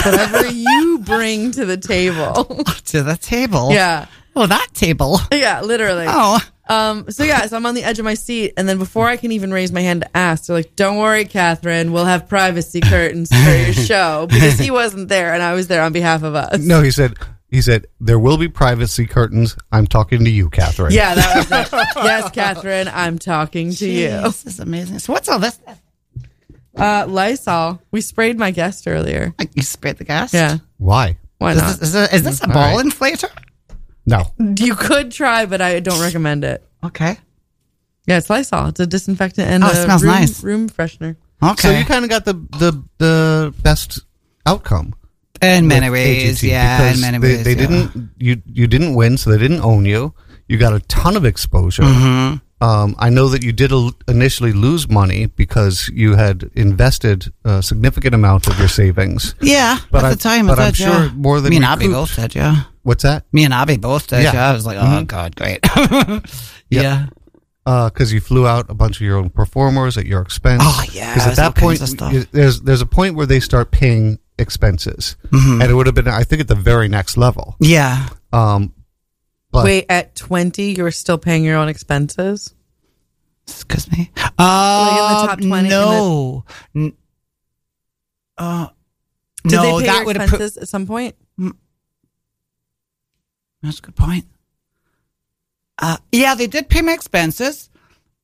[0.04, 2.44] whatever you bring to the table.
[2.86, 3.70] to the table?
[3.72, 4.06] yeah.
[4.34, 5.18] Oh, that table.
[5.30, 6.06] Yeah, literally.
[6.08, 9.08] Oh, Um, so yeah, so I'm on the edge of my seat, and then before
[9.08, 12.28] I can even raise my hand to ask, they're like, "Don't worry, Catherine, we'll have
[12.28, 16.22] privacy curtains for your show," because he wasn't there, and I was there on behalf
[16.22, 16.60] of us.
[16.60, 17.14] No, he said.
[17.48, 19.58] He said there will be privacy curtains.
[19.70, 20.90] I'm talking to you, Catherine.
[20.94, 21.88] Yeah, that was it.
[21.96, 24.08] yes, Catherine, I'm talking to you.
[24.22, 25.00] this is amazing.
[25.00, 25.58] So what's all this?
[26.74, 27.82] Uh, Lysol.
[27.90, 29.34] We sprayed my guest earlier.
[29.38, 30.32] Like, You sprayed the gas?
[30.32, 31.18] Yeah, Why?
[31.36, 31.66] why Is not?
[31.78, 32.86] this, is, this, is this a ball right.
[32.86, 33.28] inflator?
[34.06, 34.32] No.
[34.38, 36.66] You could try, but I don't recommend it.
[36.84, 37.16] Okay.
[38.06, 38.66] Yeah, it's Lysol.
[38.68, 40.42] It's a disinfectant and Oh, it a smells room, nice.
[40.42, 41.16] room freshener.
[41.42, 41.54] Okay.
[41.68, 44.00] So you kind of got the the the best
[44.46, 44.94] outcome.
[45.40, 46.78] in many with ways, AGT yeah.
[46.78, 47.66] because In many they, ways, they yeah.
[47.66, 50.14] didn't you you didn't win, so they didn't own you.
[50.48, 51.82] You got a ton of exposure.
[51.84, 52.36] Mm-hmm.
[52.64, 57.60] Um, I know that you did l- initially lose money because you had invested a
[57.62, 59.34] significant amount of your savings.
[59.40, 61.10] Yeah, But at I- the time, but I I'm did, sure yeah.
[61.16, 62.16] more than me and Abby recouped.
[62.16, 62.34] both did.
[62.36, 63.24] Yeah, What's that?
[63.32, 64.22] me and Abby both did.
[64.24, 64.32] Yeah.
[64.34, 65.60] Yeah, I was like, oh god, great.
[66.70, 67.06] yeah.
[67.64, 70.62] Because Uh, you flew out a bunch of your own performers at your expense.
[70.64, 72.12] Oh, yeah, Because at that point, kinds of stuff.
[72.12, 75.62] you- there's there's a point where they start paying expenses, Mm-hmm.
[75.62, 77.54] and it would have been I think at the very next level.
[77.60, 78.08] Yeah.
[78.32, 78.74] Um,
[79.52, 82.52] but Wait, at 20, you were still paying your own expenses?
[83.46, 84.10] Excuse me.
[84.16, 86.44] Like in the top 20 in No.
[86.74, 86.92] N-
[88.38, 88.68] uh,
[89.44, 90.40] Did no, they pay that your would have put.
[90.40, 91.14] expenses at some point?
[93.62, 94.24] That's a good point.
[95.78, 97.70] Uh, yeah, they did pay my expenses,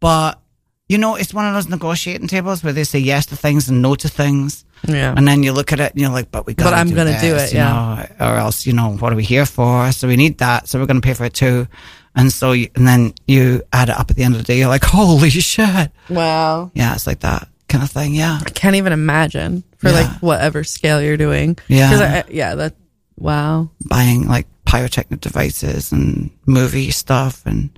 [0.01, 0.41] but
[0.89, 3.83] you know, it's one of those negotiating tables where they say yes to things and
[3.83, 4.65] no to things.
[4.87, 5.13] Yeah.
[5.17, 7.21] And then you look at it and you're like, but we got But I'm gonna
[7.21, 8.07] do it, yeah.
[8.19, 9.91] know, or else, you know, what are we here for?
[9.93, 10.67] So we need that.
[10.69, 11.67] So we're going to pay for it too.
[12.15, 14.59] And so, you, and then you add it up at the end of the day.
[14.59, 15.91] You're like, holy shit.
[16.09, 16.71] Wow.
[16.75, 18.15] Yeah, it's like that kind of thing.
[18.15, 18.39] Yeah.
[18.45, 19.95] I can't even imagine for Yeah.
[20.01, 21.59] like whatever scale you're doing.
[21.69, 22.25] Yeah.
[22.27, 22.75] I, yeah, that,
[23.17, 23.69] wow.
[23.85, 27.71] Buying like pyrotechnic devices and movie stuff and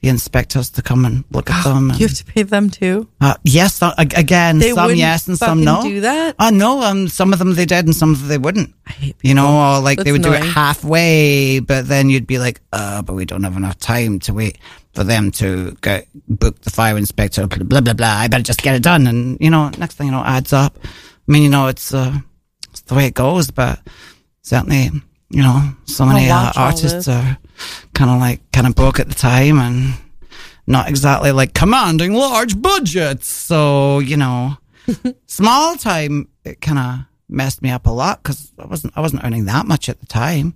[0.00, 1.90] the inspectors to come and look at them.
[1.90, 3.08] And, You have to pay them too?
[3.20, 5.82] uh, yes, ag- again, They some yes and some no.
[5.82, 6.36] do that?
[6.38, 8.72] Uh, no, um, some of them they did and some of them they wouldn't.
[8.86, 12.28] I hate You know, or like they That's would do it halfway, but then you'd
[12.28, 14.56] be like, uh, but we don't have enough time to wait
[14.94, 18.06] for them to go book the fire inspector, blah, blah, blah, blah.
[18.22, 19.06] I better just get it done.
[19.08, 20.78] And, you know, next thing you know, it adds up.
[20.82, 20.88] I
[21.32, 22.16] mean, you know, it's, uh,
[22.70, 23.80] it's the way it goes, but
[24.42, 24.90] certainly,
[25.30, 27.38] you know, so many uh, artists are
[27.94, 29.94] kind of like, kind of broke at the time and
[30.66, 33.28] not exactly like commanding large budgets.
[33.28, 34.56] So, you know,
[35.26, 39.24] small time, it kind of messed me up a lot because I wasn't, I wasn't
[39.24, 40.54] earning that much at the time.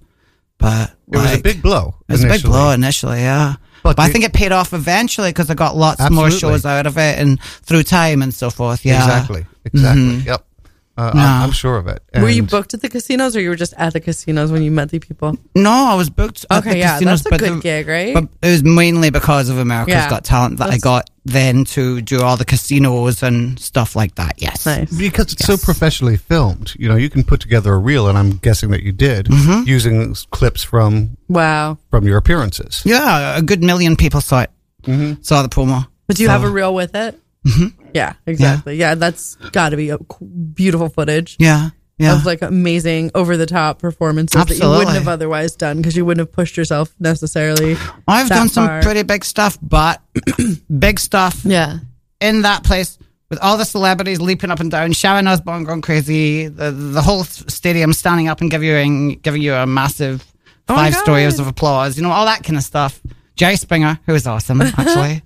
[0.59, 1.97] But it was a big blow.
[2.09, 3.57] it was a big blow initially, yeah.
[3.83, 6.87] But But, I think it paid off eventually because I got lots more shows out
[6.87, 8.85] of it and through time and so forth.
[8.85, 9.45] Yeah, Exactly.
[9.65, 10.03] Exactly.
[10.03, 10.25] Mhm.
[10.25, 10.47] Yep.
[10.97, 11.21] Uh, No.
[11.23, 12.03] I'm, I'm sure of it.
[12.15, 14.71] Were you booked at the casinos or you were just at the casinos when you
[14.71, 15.37] met the people?
[15.55, 16.45] No, I was booked.
[16.51, 18.13] at Okay, the yeah, casinos, that's a good the- gig, right?
[18.15, 20.11] But it was mainly because of America's Yeah.
[20.11, 24.35] Got Talent that I got then to do all the casinos and stuff like that.
[24.43, 24.67] Yes.
[24.67, 24.93] Nice.
[24.97, 26.75] because it's so professionally filmed.
[26.79, 29.63] You know, you can put together a reel, and I'm guessing that you did Mm-hmm.
[29.67, 31.79] using clips from Wow.
[31.91, 32.83] from your appearances.
[32.85, 34.51] Yeah, a good million people saw it.
[34.83, 35.23] Mm-hmm.
[35.23, 35.87] Saw the promo.
[36.07, 37.19] But do you So- have a reel with it?
[37.47, 37.82] Mm-hmm.
[37.95, 38.77] Yeah, exactly.
[38.77, 41.71] Yeah, that's got to be a beautiful footage Yeah.
[41.99, 42.15] Yeah.
[42.17, 46.05] of like amazing over the top performances that you wouldn't have otherwise done because you
[46.05, 47.77] wouldn't have pushed yourself necessarily.
[48.09, 48.83] I've done some far.
[48.83, 50.03] pretty big stuff, but
[50.79, 51.79] big stuff Yeah.
[52.21, 52.99] in that place
[53.31, 57.25] with all the celebrities leaping up and down, Sharon Osbourne going crazy, the the whole
[57.25, 60.25] stadium standing up and giving you giving you a massive
[60.69, 63.01] Oh five stories of applause, you know, all that kind of stuff.
[63.37, 65.23] Jerry Springer, who was awesome, actually.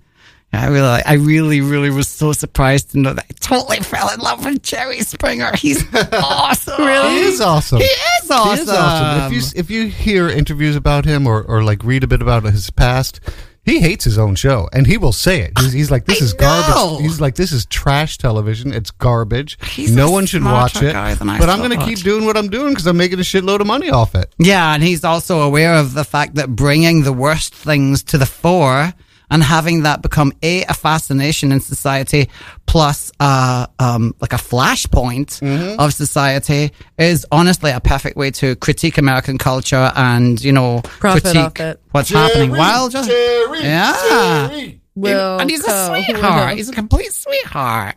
[0.52, 4.20] I really, I really, really was so surprised to know that I totally fell in
[4.20, 5.54] love with Jerry Springer.
[5.54, 6.80] He's awesome.
[6.82, 7.78] He is awesome.
[7.78, 8.56] He is awesome.
[8.56, 9.26] He is awesome.
[9.26, 12.44] If you if you hear interviews about him or, or like read a bit about
[12.44, 13.20] his past,
[13.64, 15.52] he hates his own show, and he will say it.
[15.59, 16.38] He's, he's like, "This I is know.
[16.38, 18.72] garbage." He's like, "This is trash television.
[18.72, 19.59] It's garbage.
[19.72, 21.88] He's no one should watch it." guy than I But I'm going to thought.
[21.88, 24.32] keep doing what I'm doing because I'm making a shitload of money off it.
[24.38, 28.26] Yeah, and he's also aware of the fact that bringing the worst things to the
[28.26, 28.94] fore
[29.30, 32.28] and having that become a a fascination in society
[32.66, 35.42] plus uh um like a flashpoint
[35.78, 41.22] of society is honestly a perfect way to critique American culture and you know Profit
[41.24, 41.80] critique off it.
[41.92, 47.96] what's happening while just yeah Will and he's a sweetheart he's a complete sweetheart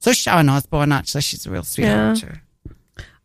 [0.00, 2.24] so Sharon Osbourne actually she's a real sweetheart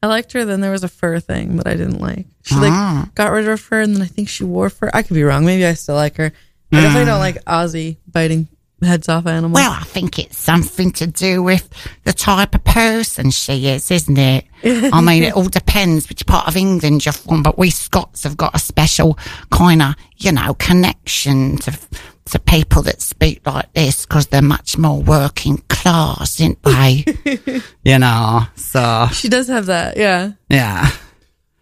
[0.04, 0.46] I liked her.
[0.46, 2.28] Then there was a fur thing that I didn't like.
[2.44, 3.00] She Ah.
[3.06, 4.92] like got rid of her fur, and then I think she wore fur.
[4.94, 5.46] I could be wrong.
[5.46, 6.32] Maybe I still like her.
[6.72, 7.08] I definitely hmm.
[7.08, 8.48] don't like Ozzy biting
[8.82, 9.54] heads off animals.
[9.54, 11.70] Well, I think it's something to do with
[12.04, 14.46] the type of person she is, isn't it?
[14.64, 18.38] I mean, it all depends which part of England you're from, but we Scots have
[18.38, 19.18] got a special
[19.52, 21.78] kind of, you know, connection to
[22.26, 27.06] to people that speak like this because they're much more working class, aren't they?
[27.84, 29.96] you know so she does have that.
[29.98, 30.32] Yeah.
[30.50, 30.90] yeah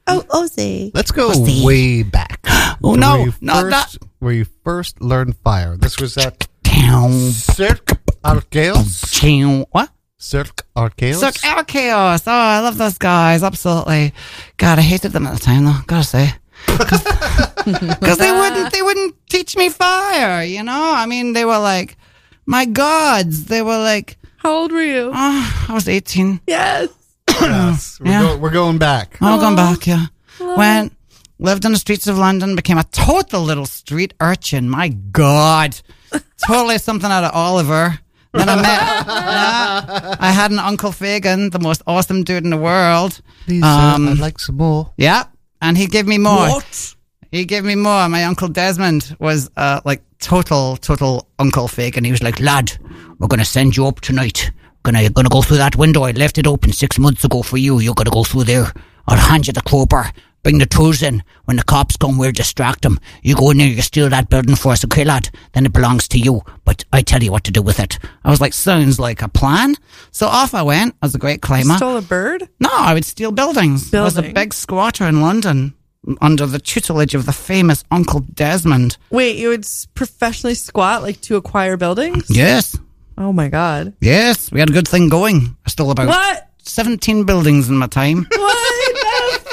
[0.08, 0.92] Oh, Ozzy.
[0.94, 1.66] Let's go Pussy.
[1.66, 2.40] way back.
[2.86, 5.78] Oh, no, where you not first, Where you first learned fire.
[5.78, 7.92] This was at Down, Cirque
[8.26, 9.66] Archaos.
[9.72, 11.16] what Cirque Archaos.
[11.16, 13.42] Suck Air Oh, I love those guys.
[13.44, 14.14] Absolutely.
[14.58, 15.78] God, I hated them at the time, though.
[15.88, 16.34] Gotta say,
[16.66, 20.44] because they wouldn't they wouldn't teach me fire.
[20.44, 21.98] You know, I mean, they were like
[22.46, 23.46] my gods.
[23.46, 25.12] They were like, How old were you?
[25.14, 26.42] oh, I was eighteen.
[26.48, 26.90] Yes.
[27.30, 28.22] Yes, we're, Yeah.
[28.22, 29.18] go- we're going back.
[29.22, 30.08] Oh, going back, yeah.
[30.40, 30.94] Went,
[31.40, 34.70] lived on the streets of London, became a total little street urchin.
[34.70, 35.80] My God.
[36.48, 38.00] totally something out of Oliver.
[38.34, 42.58] Then I met, yeah, I had an Uncle Fagin, the most awesome dude in the
[42.58, 43.22] world.
[43.46, 44.92] Please, Um, sir, I'd like some more.
[44.98, 45.26] Yeah,
[45.62, 46.48] and he gave me more.
[46.50, 46.96] What?
[47.32, 48.10] He gave me more.
[48.10, 52.04] My uncle Desmond was uh, like total, total Uncle Fagin.
[52.06, 52.72] He was like, Lad,
[53.20, 54.50] we're going to send you up tonight.
[54.84, 56.04] Gonna, to go through that window.
[56.04, 57.80] I left it open six months ago for you.
[57.80, 58.72] You're to go through there.
[59.08, 60.12] I'll hand you the crowbar.
[60.44, 61.24] Bring the tools in.
[61.46, 63.00] When the cops come, we'll distract them.
[63.22, 65.30] You go in there, you steal that building for us, okay, lad?
[65.54, 66.42] Then it belongs to you.
[66.66, 67.98] But I tell you what to do with it.
[68.26, 69.76] I was like, sounds like a plan.
[70.12, 70.96] So off I went.
[71.02, 71.76] I was a great climber.
[71.76, 72.50] Stole a bird?
[72.60, 73.94] No, I would steal buildings.
[73.94, 75.76] I was a big squatter in London
[76.20, 78.98] under the tutelage of the famous Uncle Desmond.
[79.10, 82.26] Wait, you would professionally squat like to acquire buildings?
[82.30, 82.78] Yes,
[83.18, 83.94] Oh my god.
[84.02, 85.56] yes, we had a good thing going.
[85.66, 86.50] I stole about What?
[86.64, 88.28] 17 buildings in my time.
[88.38, 89.50] What the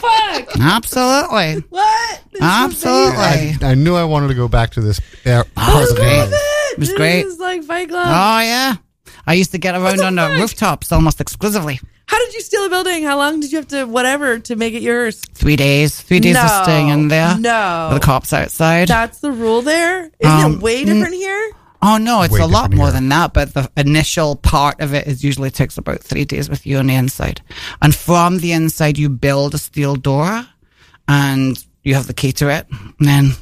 [0.47, 0.61] fuck?
[0.61, 1.65] Absolutely.
[1.69, 2.21] What?
[2.33, 3.17] This Absolutely.
[3.17, 3.65] amazing.
[3.65, 5.47] I knew I wanted to go back to this part
[5.83, 6.17] of the great.
[6.19, 6.31] world.
[6.33, 7.27] It was This great.
[7.27, 8.07] is like Fight Club.
[8.07, 8.77] Oh, yeah.
[9.27, 10.39] I used to get around on the fuck?
[10.39, 11.81] rooftops almost exclusively.
[12.07, 13.03] How did you steal a building?
[13.05, 15.21] How long did you have to whatever to make it yours?
[15.35, 16.01] Three days.
[16.01, 17.39] Three days no, of staying in there.
[17.39, 17.91] No.
[17.93, 18.89] With the cops outside.
[18.89, 20.11] That's the rule there?
[20.19, 21.53] Isn't Um, it way different here?
[21.83, 22.95] Oh no, it's a lot more here.
[22.95, 23.33] than that.
[23.33, 26.87] But the initial part of it is usually takes about three days with you on
[26.87, 27.41] the inside,
[27.81, 30.47] and from the inside you build a steel door,
[31.09, 32.67] and you have the key to it.
[32.71, 33.33] And then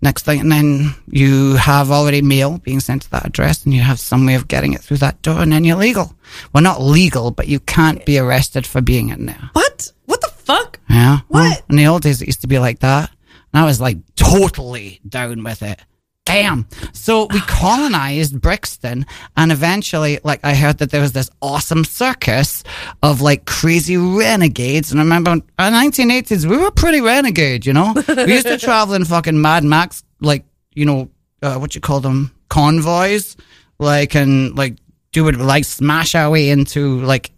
[0.00, 3.82] next thing, and then you have already mail being sent to that address, and you
[3.82, 6.14] have some way of getting it through that door, and then you're legal.
[6.52, 9.50] Well, not legal, but you can't be arrested for being in there.
[9.52, 9.92] What?
[10.06, 10.80] What the fuck?
[10.88, 11.20] Yeah.
[11.28, 11.40] What?
[11.40, 13.10] Well, in the old days, it used to be like that.
[13.52, 15.80] And I was like totally down with it.
[16.28, 16.66] Damn.
[16.92, 22.62] So we colonized Brixton and eventually, like, I heard that there was this awesome circus
[23.02, 24.90] of like crazy renegades.
[24.90, 27.94] And I remember in the 1980s, we were pretty renegade, you know?
[28.08, 31.08] we used to travel in fucking Mad Max, like, you know,
[31.42, 32.34] uh, what you call them?
[32.48, 33.36] Convoys.
[33.78, 34.76] Like, and like,
[35.12, 37.30] do it, like, smash our way into like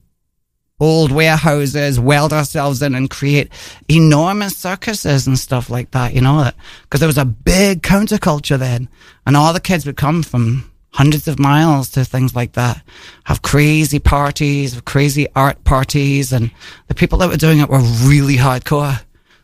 [0.80, 3.50] old warehouses, weld ourselves in and create
[3.88, 6.50] enormous circuses and stuff like that, you know,
[6.82, 8.88] because there was a big counterculture then.
[9.26, 12.82] And all the kids would come from hundreds of miles to things like that,
[13.24, 16.50] have crazy parties, have crazy art parties, and
[16.88, 19.00] the people that were doing it were really hardcore.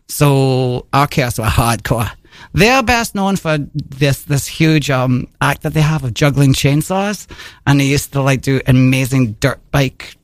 [0.09, 2.11] So Archaos were hardcore.
[2.53, 7.27] They're best known for this this huge um act that they have of juggling chainsaws,
[7.67, 10.16] and they used to like do amazing dirt bike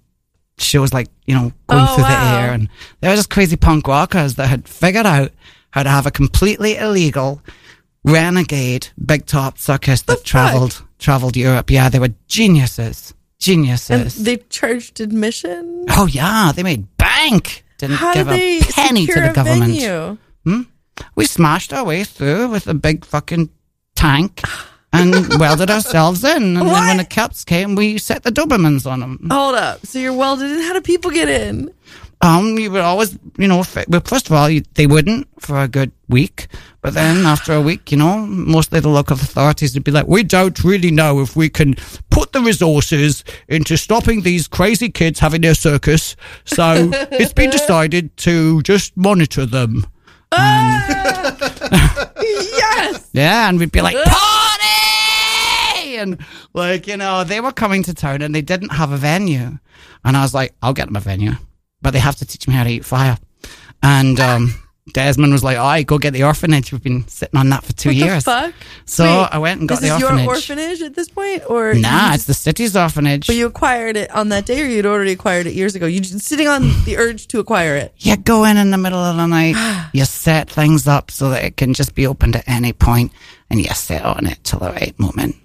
[0.63, 2.11] shows, like you know going Oh, through wow.
[2.35, 2.69] the air, and
[3.01, 5.33] they were just crazy punk rockers that had figured out
[5.71, 7.43] how to have a completely illegal
[8.05, 11.71] renegade big top circus that traveled traveled Europe.
[11.71, 13.91] Yeah, they were geniuses, Geniuses.
[14.19, 15.87] And they charged admission.
[15.91, 17.65] oh yeah, they made bank.
[17.79, 19.73] Didn't How give a penny to the government.
[19.73, 20.17] venue?
[20.45, 20.63] Hmm?
[21.17, 23.51] We smashed our way through with a big fucking
[23.97, 24.41] tank
[24.93, 26.57] and welded ourselves in.
[26.57, 29.29] And then when the cops came, we set the Dobermans on them.
[29.31, 29.87] Hold up.
[29.87, 30.61] So you're welded in.
[30.61, 31.73] How do people get in?
[32.21, 35.67] Um, you would always, you know, well, first of all, you, they wouldn't for a
[35.67, 36.47] good week.
[36.81, 40.23] But then after a week, you know, mostly the local authorities would be like, we
[40.23, 41.75] don't really know if we can
[42.11, 46.15] put the resources into stopping these crazy kids having their circus.
[46.45, 49.85] So it's been decided to just monitor them.
[50.31, 51.27] Ah!
[51.27, 53.11] Um, yes.
[53.13, 54.42] Yeah, and we'd be like, party!
[56.03, 56.19] And
[56.53, 59.59] like, you know, they were coming to town and they didn't have a venue.
[60.05, 61.33] And I was like, I'll get them a venue,
[61.81, 63.17] but they have to teach me how to eat fire.
[63.83, 64.55] And um,
[64.93, 66.73] Desmond was like, all right, go get the orphanage.
[66.73, 68.25] We've been sitting on that for two What years.
[68.25, 68.53] fuck?
[68.85, 70.25] So Wait, I went and got the is orphanage.
[70.25, 73.27] your orphanage at this point, or Nah, you it's the city's orphanage.
[73.29, 75.87] But you acquired it on that day, or you'd already acquired it years ago.
[75.87, 77.95] You just sitting on the urge to acquire it.
[77.99, 79.55] you go in in the middle of the night,
[79.93, 83.13] you set things up so that it can just be opened at any point,
[83.51, 85.37] and you sit on it till the right moment.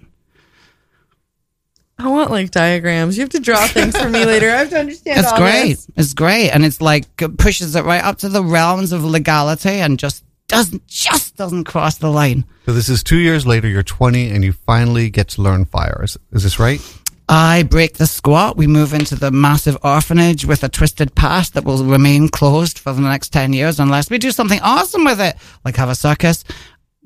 [2.00, 3.16] I want like diagrams.
[3.16, 4.48] You have to draw things for me later.
[4.50, 5.18] I have to understand.
[5.18, 5.70] It's all great.
[5.70, 5.90] this.
[5.96, 9.70] It's great, and it's like it pushes it right up to the realms of legality,
[9.70, 12.44] and just doesn't just doesn't cross the line.
[12.66, 13.66] So this is two years later.
[13.66, 16.00] You're 20, and you finally get to learn fire.
[16.04, 16.80] Is, is this right?
[17.28, 18.56] I break the squat.
[18.56, 22.92] We move into the massive orphanage with a twisted past that will remain closed for
[22.92, 26.44] the next 10 years unless we do something awesome with it, like have a circus,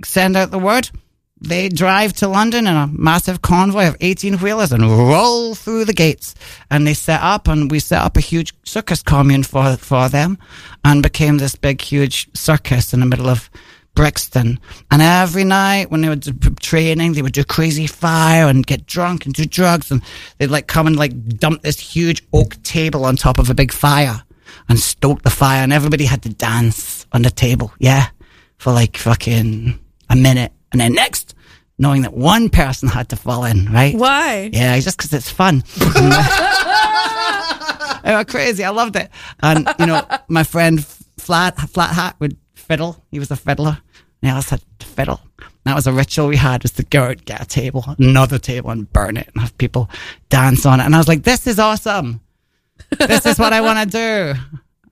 [0.05, 0.91] send out the word.
[1.43, 5.93] They drive to London in a massive convoy of 18 wheelers and roll through the
[5.93, 6.37] gates.
[6.71, 10.39] And they set up, and we set up a huge circus commune for, for them
[10.85, 13.51] and became this big, huge circus in the middle of
[13.95, 14.61] Brixton.
[14.91, 16.17] And every night when they were
[16.61, 19.91] training, they would do crazy fire and get drunk and do drugs.
[19.91, 20.01] And
[20.39, 23.73] they'd like come and like dump this huge oak table on top of a big
[23.73, 24.23] fire
[24.69, 25.63] and stoke the fire.
[25.63, 27.73] And everybody had to dance on the table.
[27.81, 28.09] Yeah.
[28.59, 29.79] For like fucking
[30.09, 30.53] a minute.
[30.73, 31.35] And then next,
[31.79, 33.95] knowing that one person had to fall in, right?
[33.95, 34.51] Why?
[34.53, 35.63] Yeah, just because it's fun.
[38.05, 38.65] they were crazy.
[38.65, 39.11] I loved it.
[39.43, 40.85] And, you know, my friend
[41.19, 43.05] Flat, Flat Hat would fiddle.
[43.11, 43.79] He was a fiddler.
[44.23, 45.21] And he always had to fiddle.
[45.65, 48.71] That was a ritual we had was to go out, get a table, another table
[48.71, 49.89] and burn it and have people
[50.29, 50.85] dance on it.
[50.85, 52.21] And I was like, this is awesome.
[52.99, 54.41] This is what I want to do.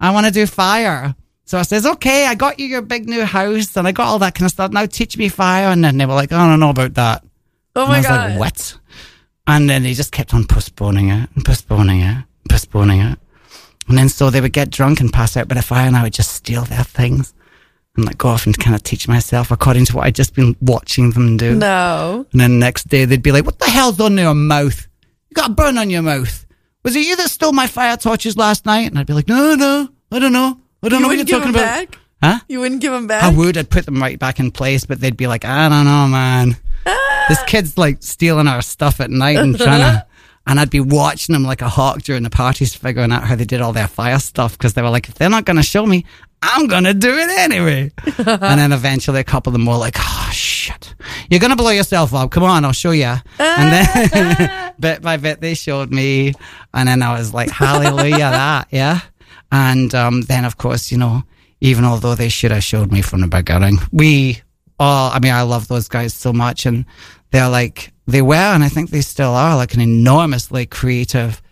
[0.00, 1.14] I want to do fire.
[1.44, 4.20] So I says, okay, I got you your big new house and I got all
[4.20, 4.70] that kind of stuff.
[4.70, 5.66] Now teach me fire.
[5.68, 7.24] And then they were like, I don't know about that.
[7.74, 8.30] Oh And my I was god.
[8.30, 8.78] like, what?
[9.46, 13.18] And then they just kept on postponing it and postponing it, postponing it.
[13.88, 16.04] And then so they would get drunk and pass out by the fire and I
[16.04, 17.34] would just steal their things
[17.96, 20.54] and like go off and kind of teach myself according to what I'd just been
[20.60, 21.56] watching them do.
[21.56, 22.26] No.
[22.30, 24.86] And then the next day they'd be like, what the hell's on your mouth?
[25.30, 26.46] You got a burn on your mouth.
[26.84, 28.86] Was it you that stole my fire torches last night?
[28.88, 30.60] And I'd be like, no, no, I don't know.
[30.82, 31.60] I don't You know what you're talking about.
[31.62, 31.98] back.
[32.22, 32.40] Huh?
[32.48, 33.22] You wouldn't give them back.
[33.22, 33.56] I would.
[33.56, 36.48] I'd put them right back in place, but they'd be like, I don't know, man.
[37.28, 37.44] this ah.
[37.46, 40.06] kid's like stealing our stuff at night and trying to.
[40.46, 43.44] And I'd be watching them like a hawk during the parties, figuring out how they
[43.44, 45.86] did all their fire stuff because they were like, if they're not going to show
[45.86, 46.04] me,
[46.42, 47.92] I'm going to do it anyway.
[48.18, 50.94] and then eventually a couple of them were like, oh, shit.
[51.30, 52.30] You're going to blow yourself up.
[52.30, 53.04] Come on, I'll show you.
[53.04, 54.74] and then ah.
[54.80, 56.32] bit by bit, they showed me.
[56.72, 59.00] And then I was like, hallelujah, that, yeah.
[59.52, 61.24] And um, then, of course, you know,
[61.60, 64.40] even although they should have showed me from the beginning, we
[64.78, 66.66] all, I mean, I love those guys so much.
[66.66, 66.86] And
[67.30, 71.42] they're like, they were, and I think they still are, like an enormously creative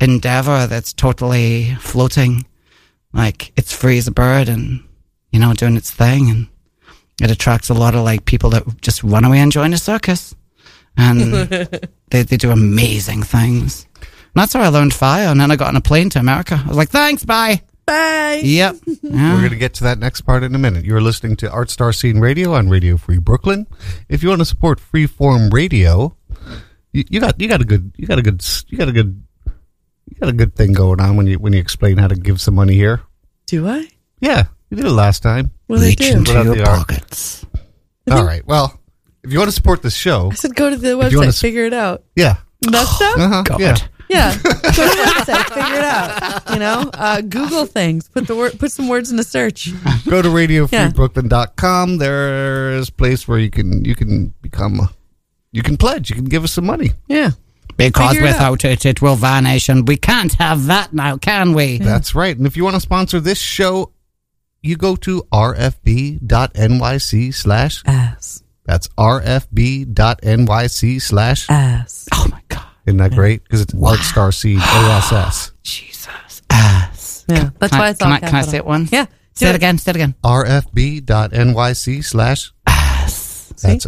[0.00, 2.44] endeavor that's totally floating.
[3.12, 4.82] Like, it's free as a bird and,
[5.30, 6.30] you know, doing its thing.
[6.30, 6.48] And
[7.20, 10.34] it attracts a lot of like people that just run away and join a circus.
[10.96, 11.20] And
[12.10, 13.86] they, they do amazing things.
[14.34, 15.28] And that's how I learned fire.
[15.28, 16.60] And then I got on a plane to America.
[16.64, 17.62] I was like, thanks, bye.
[17.86, 18.40] Bye.
[18.44, 18.76] Yep.
[19.02, 19.34] Yeah.
[19.34, 20.84] We're going to get to that next part in a minute.
[20.86, 23.66] You're listening to Art Star Scene Radio on Radio Free Brooklyn.
[24.08, 26.16] If you want to support freeform radio,
[26.92, 29.22] you, you got you got a good you got a good you got a good
[30.08, 32.40] you got a good thing going on when you when you explain how to give
[32.40, 33.02] some money here.
[33.46, 33.88] Do I?
[34.20, 35.50] Yeah, you did it last time.
[35.66, 36.12] What do I Reach do?
[36.16, 36.78] into your the art.
[36.88, 37.44] pockets.
[38.10, 38.46] All right.
[38.46, 38.78] Well,
[39.24, 41.26] if you want to support this show, I said go to the you wanna website,
[41.28, 42.04] s- figure it out.
[42.16, 43.18] yeah, That stuff?
[43.18, 43.60] uh-huh, God.
[43.60, 43.76] yeah.
[44.12, 44.36] Yeah.
[44.42, 46.50] Go to the website, figure it out.
[46.52, 46.90] You know?
[46.92, 48.08] Uh, Google things.
[48.08, 49.70] Put the word put some words in the search.
[50.08, 51.98] Go to radiofreebrooklyn.com.
[51.98, 54.90] There's a place where you can you can become a,
[55.52, 56.10] you can pledge.
[56.10, 56.90] You can give us some money.
[57.08, 57.30] Yeah.
[57.76, 61.54] Because Figure it without it, it will vanish, and we can't have that now, can
[61.54, 61.78] we?
[61.78, 62.36] That's right.
[62.36, 63.92] And if you want to sponsor this show,
[64.60, 68.42] you go to rfb.nyc slash Ass.
[68.66, 72.01] that's rfb.nyc slash Ass.
[72.86, 72.96] My God.
[72.96, 73.42] isn't that great?
[73.44, 75.52] Because it's Art Star Scene OSS.
[75.62, 76.42] Jesus.
[76.50, 77.24] Ass.
[77.28, 77.50] Yeah.
[77.58, 78.50] That's Can why I- it's can all I, can I capital.
[78.50, 78.92] say it once?
[78.92, 79.06] Yeah.
[79.34, 79.78] Say it again.
[79.78, 80.14] Say it again.
[80.24, 83.52] rfb.nyc slash ass.
[83.62, 83.86] that's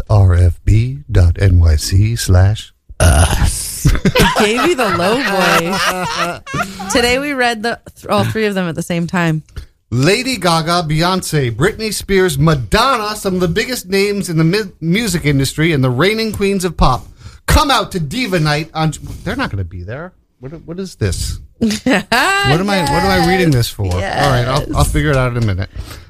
[0.95, 3.83] rfb.nyc slash ass.
[4.39, 6.91] he gave you the low voice.
[6.93, 9.43] Today we read the th- all three of them at the same time.
[9.91, 15.25] Lady Gaga, Beyonce, Britney Spears, Madonna, some of the biggest names in the mi- music
[15.25, 17.05] industry and the reigning queens of pop,
[17.47, 18.93] come out to Diva Night on.
[19.23, 20.13] They're not going to be there.
[20.39, 21.39] What, what is this?
[21.85, 22.81] What am I?
[22.81, 23.85] What am I reading this for?
[23.85, 25.69] All right, I'll, I'll figure it out in a minute.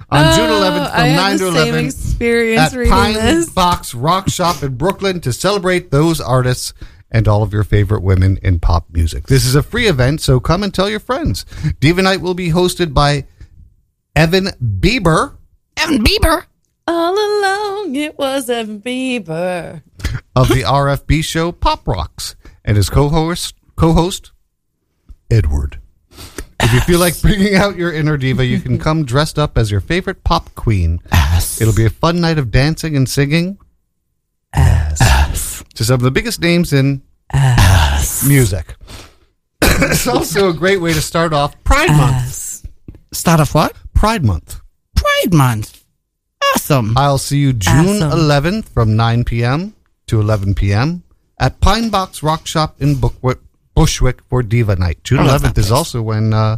[0.10, 2.92] On June 11th, from Oh, I had 9 the to same 11, experience at reading
[2.94, 3.50] Pine this.
[3.50, 6.74] Box Rock Shop in Brooklyn to celebrate those artists
[7.12, 9.28] and all of your favorite women in pop music.
[9.28, 11.46] This is a free event, so come and tell your friends.
[11.80, 13.26] Diva Night will be hosted by
[14.16, 15.38] Evan Bieber
[15.78, 16.46] Evan Bieber.
[16.88, 19.82] All along it was Evan Bieber.
[20.36, 24.32] of the RFB show Pop Rocks and his co-host co-host
[25.32, 25.80] Edward.
[26.62, 29.70] If you feel like bringing out your inner diva, you can come dressed up as
[29.70, 31.00] your favorite pop queen.
[31.60, 33.58] It'll be a fun night of dancing and singing
[34.54, 37.02] to some of the biggest names in
[38.26, 38.76] music.
[39.62, 42.68] it's also a great way to start off Pride Month.
[43.12, 43.74] Start off what?
[43.94, 44.62] Pride Month.
[44.96, 45.85] Pride Month.
[46.56, 46.98] Awesome.
[46.98, 48.12] I'll see you June Awesome.
[48.20, 49.76] 11th from 9 p.m.
[50.08, 51.04] to 11 p.m.
[51.40, 53.00] at Pine Box Rock Shop in
[53.76, 55.04] Bushwick for Diva Night.
[55.04, 56.58] June I love 11th that is also when uh,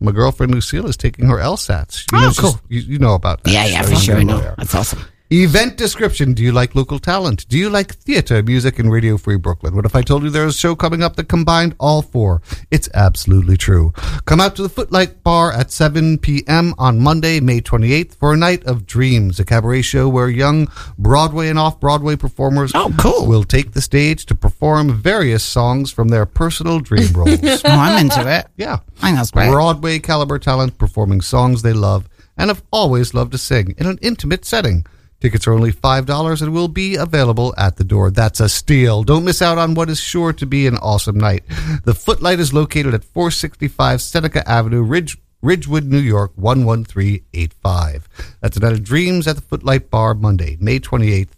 [0.00, 2.04] my girlfriend Lucille is taking her LSATs.
[2.12, 2.60] You Oh, know, cool.
[2.68, 3.50] You, you know about that.
[3.52, 4.16] Yeah, yeah, so for sure.
[4.16, 4.54] I know.
[4.58, 5.00] That's awesome.
[5.42, 6.32] Event description.
[6.32, 7.48] Do you like local talent?
[7.48, 9.74] Do you like theater, music, and Radio Free Brooklyn?
[9.74, 12.40] What if I told you there's a show coming up that combined all four?
[12.70, 13.92] It's absolutely true.
[14.26, 16.74] Come out to the Footlight Bar at 7 p.m.
[16.78, 20.68] on Monday, May 28th for a night of dreams, a cabaret show where young
[20.98, 23.26] Broadway and off Broadway performers Oh, cool.
[23.26, 27.40] will take the stage to perform various songs from their personal dream roles.
[27.42, 28.46] Oh, I'm into it.
[28.56, 28.78] Yeah.
[28.98, 29.50] I think that's great.
[29.50, 33.98] Broadway caliber talent performing songs they love and have always loved to sing in an
[34.02, 34.84] intimate setting.
[35.24, 38.10] Tickets are only $5 and will be available at the door.
[38.10, 39.04] That's a steal.
[39.04, 41.44] Don't miss out on what is sure to be an awesome night.
[41.84, 48.06] The Footlight is located at 465 Seneca Avenue, Ridge, Ridgewood, New York, 11385.
[48.42, 51.30] That's a night of dreams at the Footlight Bar Monday, May 28th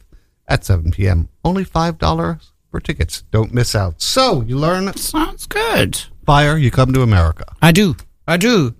[0.48, 1.28] at 7 p.m.
[1.44, 2.40] Only $5
[2.72, 3.22] for tickets.
[3.30, 4.02] Don't miss out.
[4.02, 5.96] So, you learn Sounds good.
[6.24, 7.44] fire, you come to America.
[7.62, 7.94] I do.
[8.26, 8.74] I do.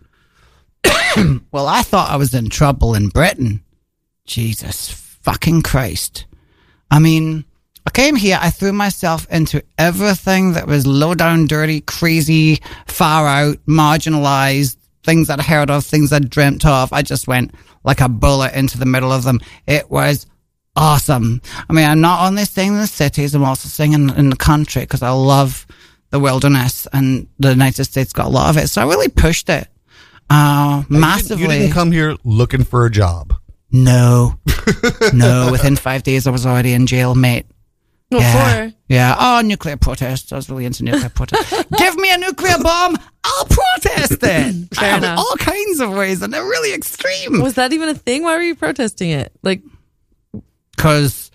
[1.53, 3.63] well, I thought I was in trouble in Britain.
[4.27, 4.91] Jesus
[5.23, 6.27] fucking Christ.
[6.91, 7.45] I mean,
[7.87, 13.27] I came here, I threw myself into everything that was low down, dirty, crazy, far
[13.27, 16.93] out, marginalized, things I'd heard of, things I'd dreamt of.
[16.93, 17.53] I just went
[17.85, 19.41] like a bullet into the middle of them.
[19.67, 20.27] It was
[20.75, 21.41] awesome.
[21.69, 24.83] I mean, I'm not only singing in the cities, I'm also singing in the country
[24.83, 25.67] because I love
[26.11, 28.69] the wilderness and the United States got a lot of it.
[28.69, 29.69] So I really pushed it.
[30.29, 31.43] Uh, You didn't- massively.
[31.43, 33.35] You didn't come here looking for a job.
[33.71, 34.39] No.
[35.13, 37.47] no, within five days I was already in jail, mate.
[38.09, 38.69] What yeah.
[38.69, 38.75] for?
[38.89, 39.17] Yeah.
[39.19, 40.33] Oh, nuclear protest.
[40.33, 41.69] I was really into nuclear protest.
[41.79, 42.97] Give me a nuclear bomb.
[43.25, 44.75] I'll protest it.
[44.75, 45.19] Fair I have enough.
[45.19, 47.41] All kinds of ways, and they're really extreme.
[47.41, 48.23] Was that even a thing?
[48.23, 49.33] Why were you protesting it?
[49.43, 49.63] Like,
[50.77, 51.33] Because,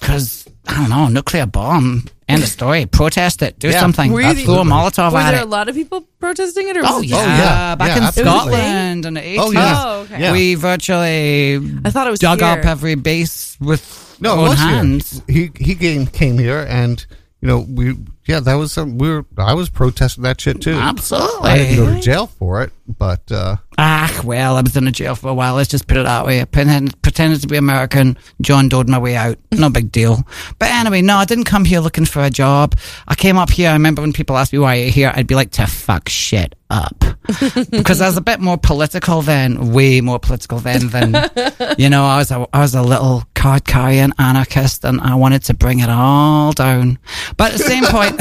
[0.00, 2.04] because I don't know, nuclear bomb.
[2.28, 2.86] End of story.
[2.86, 3.56] Protest it.
[3.60, 3.78] Do Yeah.
[3.80, 4.10] something.
[4.12, 5.46] Were you the- Throw a Molotov were at there it.
[5.46, 6.76] a lot of people protesting it?
[6.76, 7.08] Or Oh yeah.
[7.16, 7.74] just- oh, yeah.
[7.76, 8.34] back Yeah, in absolutely.
[8.52, 9.38] Scotland in the 80s.
[9.40, 9.74] Oh, yeah.
[9.84, 10.20] Oh, okay.
[10.20, 10.32] Yeah.
[10.32, 12.48] We virtually I thought it was dug here.
[12.48, 14.68] up every base with No, own was here.
[14.68, 15.22] hands.
[15.28, 17.04] He he came came here, and
[17.40, 17.94] you know we
[18.26, 20.74] yeah that was some we were I was protesting that shit too.
[20.74, 21.50] Absolutely.
[21.50, 24.90] I didn't go to jail for it, but uh, Ah, well, I was in a
[24.92, 25.54] jail for a while.
[25.54, 26.40] Let's just put it that way.
[26.40, 28.16] I pretended, pretended to be American.
[28.40, 29.38] John Doe'd my way out.
[29.52, 30.26] No big deal.
[30.58, 32.74] But anyway, no, I didn't come here looking for a job.
[33.06, 33.68] I came up here.
[33.68, 36.54] I remember when people asked me why you're here, I'd be like, to fuck shit
[36.70, 37.04] up.
[37.70, 41.14] because I was a bit more political then, way more political then than,
[41.78, 45.44] you know, I was a, I was a little card carrying anarchist and I wanted
[45.44, 46.98] to bring it all down.
[47.36, 48.18] But at the same point,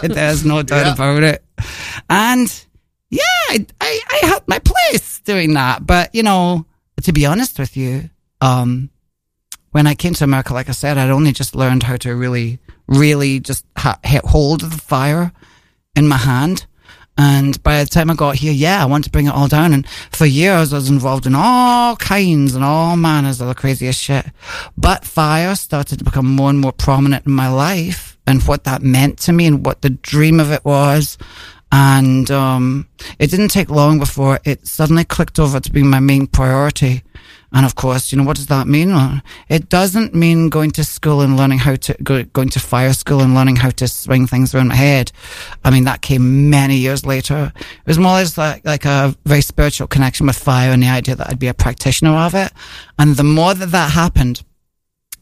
[0.14, 1.44] there's no doubt about it.
[2.08, 2.64] And
[3.10, 5.86] yeah, I, I, I had my place doing that.
[5.86, 6.66] But, you know,
[7.02, 8.10] to be honest with you,
[8.40, 8.90] um,
[9.70, 12.58] when I came to America, like I said, I'd only just learned how to really,
[12.86, 15.32] really just ha- hold the fire
[15.94, 16.66] in my hand.
[17.18, 19.72] And by the time I got here, yeah, I wanted to bring it all down.
[19.72, 24.00] And for years, I was involved in all kinds and all manners of the craziest
[24.00, 24.26] shit.
[24.76, 28.82] But fire started to become more and more prominent in my life and what that
[28.82, 31.18] meant to me and what the dream of it was.
[31.72, 32.88] And um,
[33.18, 37.02] it didn't take long before it suddenly clicked over to being my main priority.
[37.52, 39.22] And of course, you know, what does that mean?
[39.48, 43.20] It doesn't mean going to school and learning how to, go, going to fire school
[43.20, 45.12] and learning how to swing things around my head.
[45.64, 47.52] I mean, that came many years later.
[47.56, 50.88] It was more or less like, like a very spiritual connection with fire and the
[50.88, 52.52] idea that I'd be a practitioner of it.
[52.98, 54.42] And the more that that happened,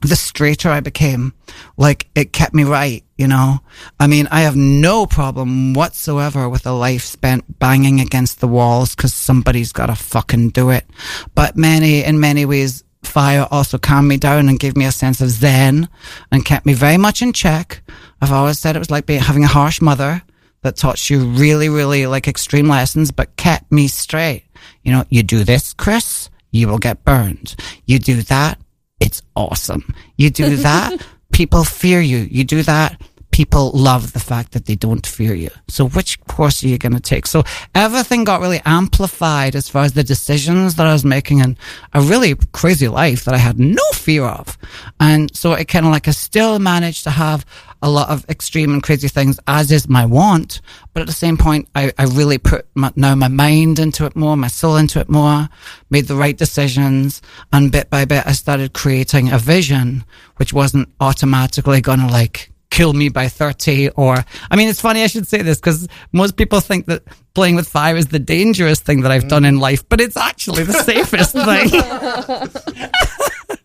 [0.01, 1.33] the straighter I became.
[1.77, 3.61] Like it kept me right, you know?
[3.99, 8.95] I mean, I have no problem whatsoever with a life spent banging against the walls
[8.95, 10.87] because somebody's got to fucking do it.
[11.35, 15.21] But many, in many ways, fire also calmed me down and gave me a sense
[15.21, 15.89] of zen
[16.31, 17.83] and kept me very much in check.
[18.21, 20.23] I've always said it was like being, having a harsh mother
[20.63, 24.45] that taught you really, really like extreme lessons, but kept me straight.
[24.83, 27.55] You know, you do this, Chris, you will get burned.
[27.85, 28.59] You do that,
[29.01, 29.95] it's awesome.
[30.17, 32.19] You do that, people fear you.
[32.31, 33.01] You do that,
[33.37, 35.51] people love the fact that they don't fear you.
[35.69, 37.27] So which course are you going to take?
[37.27, 41.59] So everything got really amplified as far as the decisions that I was making and
[41.93, 44.57] a really crazy life that I had no fear of.
[44.99, 47.45] And so it kind of like I still managed to have
[47.83, 50.63] a lot of extreme and crazy things as is my want.
[50.95, 54.17] But at the same point, I, I really put my, now my mind into it
[54.17, 55.51] more, my soul into it more,
[55.91, 57.21] made the right decisions.
[57.53, 60.07] And bit by bit, I started creating a vision,
[60.37, 65.03] which wasn't automatically going to like kill me by 30 or, I mean, it's funny
[65.03, 68.81] I should say this because most people think that playing with fire is the dangerous
[68.81, 71.71] thing that I've done in life, but it's actually the safest thing.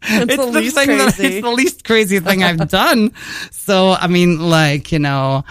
[0.04, 1.36] it's the least thing that crazy.
[1.36, 3.12] it's the least crazy thing I've done.
[3.52, 5.44] So I mean, like you know,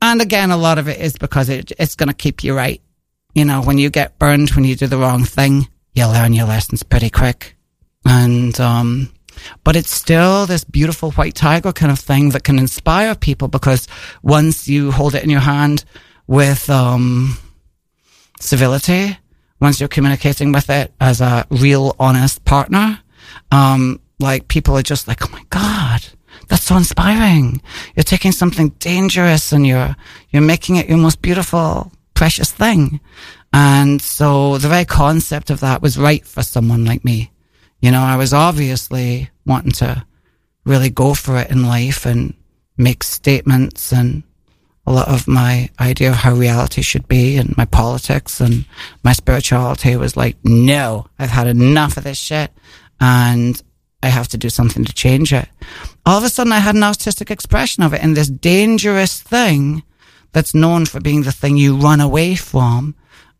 [0.00, 2.80] and again, a lot of it is because it, it's going to keep you right.
[3.34, 6.46] You know, when you get burned when you do the wrong thing, you learn your
[6.46, 7.56] lessons pretty quick,
[8.06, 9.12] and um,
[9.64, 13.88] but it's still this beautiful white tiger kind of thing that can inspire people because
[14.22, 15.84] once you hold it in your hand
[16.26, 17.38] with um
[18.40, 19.18] civility,
[19.60, 23.00] once you're communicating with it as a real honest partner,
[23.50, 26.06] um, like people are just like, oh my God,
[26.48, 27.60] that's so inspiring.
[27.94, 29.96] You're taking something dangerous and you're,
[30.30, 33.00] you're making it your most beautiful, precious thing.
[33.52, 37.30] And so the very concept of that was right for someone like me.
[37.86, 40.04] You know, I was obviously wanting to
[40.64, 42.34] really go for it in life and
[42.76, 44.24] make statements and
[44.88, 48.64] a lot of my idea of how reality should be and my politics and
[49.04, 52.50] my spirituality was like, no, I've had enough of this shit
[52.98, 53.62] and
[54.02, 55.48] I have to do something to change it.
[56.04, 59.84] All of a sudden I had an artistic expression of it in this dangerous thing
[60.32, 62.96] that's known for being the thing you run away from.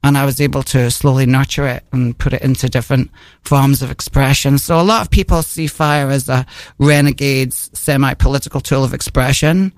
[0.06, 3.10] And I was able to slowly nurture it and put it into different
[3.42, 4.56] forms of expression.
[4.56, 6.46] So a lot of people see fire as a
[6.78, 9.72] renegade's semi-political tool of expression.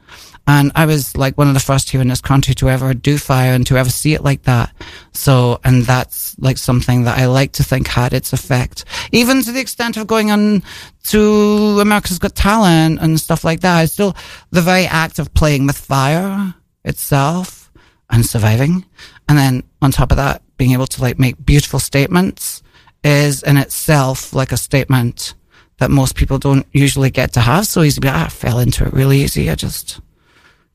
[0.47, 3.17] And I was like one of the first here in this country to ever do
[3.17, 4.75] fire and to ever see it like that.
[5.13, 9.53] So, and that's like something that I like to think had its effect, even to
[9.53, 10.63] the extent of going on
[11.05, 13.85] to America's Got Talent and stuff like that.
[13.85, 14.15] It's still
[14.51, 16.55] the very act of playing with fire
[16.85, 17.73] itself
[18.11, 18.85] and surviving.
[19.29, 22.63] And then on top of that, being able to like make beautiful statements
[23.05, 25.35] is in itself like a statement
[25.79, 28.01] that most people don't usually get to have so easy.
[28.01, 29.51] But I fell into it really easy.
[29.51, 30.01] I just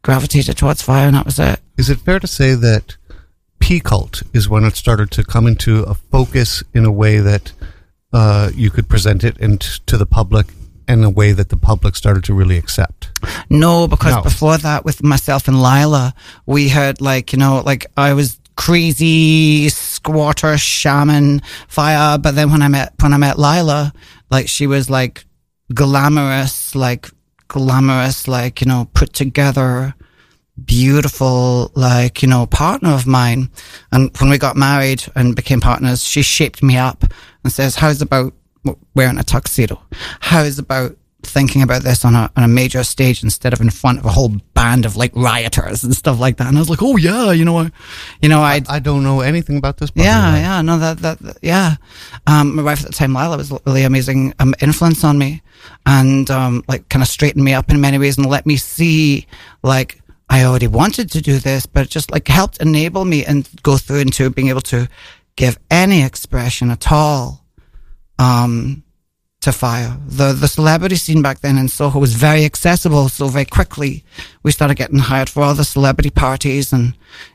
[0.04, 1.60] gravitated towards fire and that was it.
[1.78, 2.96] Is it fair to say that
[3.60, 7.52] P cult is when it started to come into a focus in a way that
[8.14, 10.48] uh, you could present it and to the public
[10.88, 13.12] in a way that the public started to really accept?
[13.50, 14.22] No, because No.
[14.22, 16.14] before that, with myself and Lila,
[16.46, 22.18] we had like, you know, like I was crazy squatter shaman fire.
[22.18, 23.94] But then when I met, when I met Lila,
[24.30, 25.26] like she was like
[25.74, 27.10] glamorous, like
[27.48, 29.94] glamorous, like, you know, put together,
[30.66, 33.50] beautiful, like, you know, partner of mine.
[33.92, 37.04] And when we got married and became partners, she shaped me up
[37.44, 38.34] and says, how's about
[38.96, 39.82] wearing a tuxedo?
[40.20, 44.00] How's about thinking about this on a, on a major stage instead of in front
[44.00, 46.48] of a whole band of like rioters and stuff like that?
[46.48, 47.72] And I was like, oh yeah, you know, I,
[48.22, 49.92] you know, I, I don't know anything about this.
[49.96, 50.42] yeah, life.
[50.42, 51.76] yeah, no, that, that, that- yeah.
[52.28, 55.42] Um, my wife at the time, Lila, was really amazing um, influence on me,
[55.86, 59.26] and um, like kind of straightened me up in many ways and let me see
[59.64, 60.00] like
[60.30, 63.78] I already wanted to do this, but it just like helped enable me and go
[63.78, 64.88] through into being able to
[65.36, 67.44] give any expression at all,
[68.20, 68.84] um,
[69.52, 69.98] fire.
[70.08, 74.04] The the celebrity scene back then in Soho was very accessible, so very quickly
[74.44, 76.94] we started getting hired for all the celebrity parties and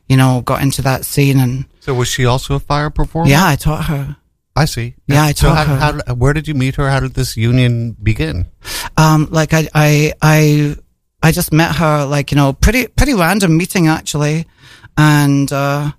[0.09, 3.29] you know, got into that scene and So was she also a fire performer?
[3.29, 4.17] yeah, I taught her.
[4.57, 4.95] I see.
[5.07, 6.03] Yeah, I so taught how, her.
[6.07, 6.89] how, where did you meet her?
[6.91, 8.47] How did this union begin?
[8.97, 10.77] Um, like I, I, I,
[11.23, 14.47] I just met her, like, you know, pretty, pretty random meeting actually.
[14.97, 15.93] And, uh,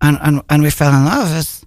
[0.00, 1.36] and, and, and we fell in love.
[1.38, 1.64] It's,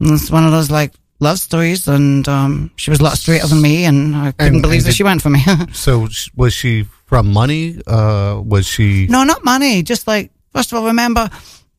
[0.00, 1.88] it's one of those like love stories.
[1.88, 4.86] And, um, she was a lot straighter than me and I couldn't And- believe and
[4.86, 5.44] that did- she went for me.
[5.72, 7.80] So was she from money?
[7.86, 9.06] Uh, was she?
[9.08, 9.82] no, not money.
[9.82, 11.30] Just like, first of all, remember,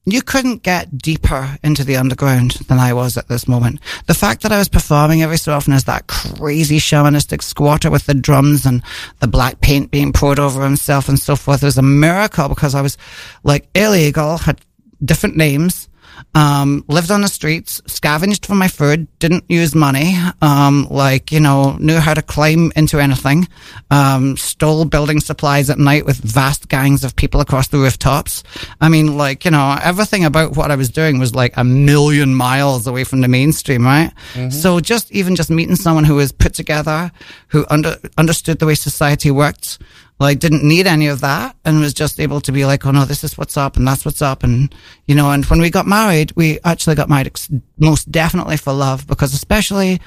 [0.06, 3.80] you couldn't get deeper into the underground than I was at this moment.
[4.08, 8.08] The fact that I was performing every so often as that crazy shamanistic squatter with
[8.08, 8.82] the drums and
[9.20, 12.82] the black paint being poured over himself and so forth was a miracle because I
[12.82, 12.98] was
[13.44, 14.62] like illegal, had
[15.04, 15.89] different names,
[16.36, 21.40] um, lived on the streets, scavenged for my food, didn't use money, um, like, you
[21.40, 23.48] know, knew how to climb into anything,
[23.92, 28.44] um, stole building supplies at night with vast gangs of people across the rooftops.
[28.82, 32.36] I mean, like, you know, everything about what I was doing was like a million
[32.36, 34.12] miles away from the mainstream, right?
[34.52, 37.12] So just even just meeting someone who was put together,
[37.50, 39.80] who under, understood the way society worked,
[40.20, 43.06] like didn't need any of that and was just able to be like, oh no,
[43.06, 44.44] this is what's up and that's what's up.
[44.44, 44.74] And,
[45.08, 48.74] you know, and when we got married, we actually got married ex- most definitely for
[48.74, 50.02] love because especially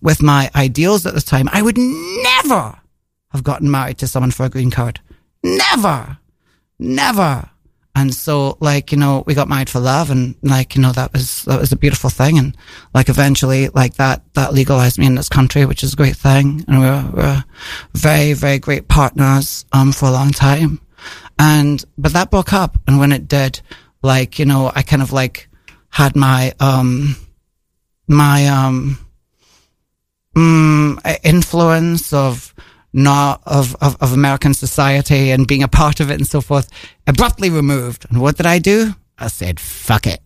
[0.00, 2.78] with my ideals at the time, I would never
[3.30, 5.00] have gotten married to someone for a green card.
[5.42, 6.18] Never.
[6.78, 7.50] Never.
[7.98, 11.12] And so, like, you know, we got married for love and like, you know, that
[11.12, 12.38] was, that was a beautiful thing.
[12.38, 12.56] And
[12.94, 16.64] like, eventually, like that, that legalized me in this country, which is a great thing.
[16.68, 17.44] And we we're, we're
[17.94, 20.80] very, very great partners, um, for a long time.
[21.40, 22.78] And, but that broke up.
[22.86, 23.60] And when it did,
[24.00, 25.48] like, you know, I kind of like
[25.88, 27.16] had my, um,
[28.06, 28.96] my, um,
[30.36, 32.54] mm, influence of
[32.92, 36.68] not of, of, of American society and being a part of it and so forth
[37.06, 38.06] abruptly removed.
[38.10, 38.94] And what did I do?
[39.18, 40.20] I said, fuck it.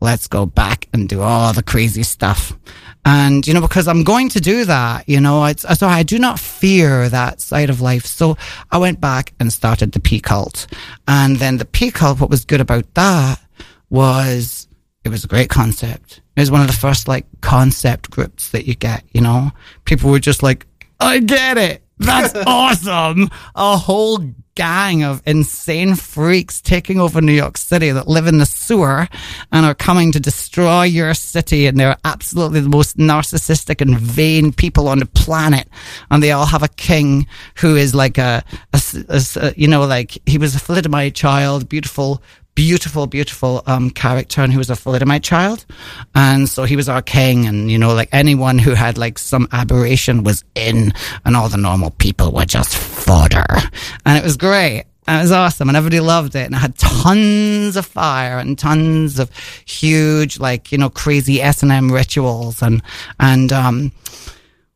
[0.00, 2.56] Let's go back and do all the crazy stuff.
[3.04, 6.18] And, you know, because I'm going to do that, you know, it's, so I do
[6.18, 8.04] not fear that side of life.
[8.04, 8.36] So
[8.70, 10.66] I went back and started the P cult.
[11.06, 13.40] And then the P cult, what was good about that
[13.90, 14.68] was
[15.04, 16.20] it was a great concept.
[16.36, 19.52] It was one of the first like concept groups that you get, you know?
[19.84, 20.66] People were just like,
[21.00, 21.82] I get it.
[21.98, 23.30] That's awesome.
[23.54, 24.20] A whole
[24.54, 29.06] gang of insane freaks taking over New York City that live in the sewer
[29.52, 31.66] and are coming to destroy your city.
[31.66, 35.68] And they're absolutely the most narcissistic and vain people on the planet.
[36.10, 37.28] And they all have a king
[37.58, 38.42] who is like a,
[39.56, 42.20] you know, like he was a thalidomide child, beautiful,
[42.58, 45.64] beautiful, beautiful um, character, and he was a thalidomide child,
[46.16, 47.46] and so he was our king.
[47.46, 50.92] And you know, like anyone who had like some aberration was in,
[51.24, 53.46] and all the normal people were just fodder,
[54.04, 54.86] and it was great.
[55.06, 58.58] And it was awesome, and everybody loved it, and it had tons of fire and
[58.58, 59.30] tons of
[59.64, 62.82] huge, like you know, crazy S and M rituals, and
[63.20, 63.92] and um,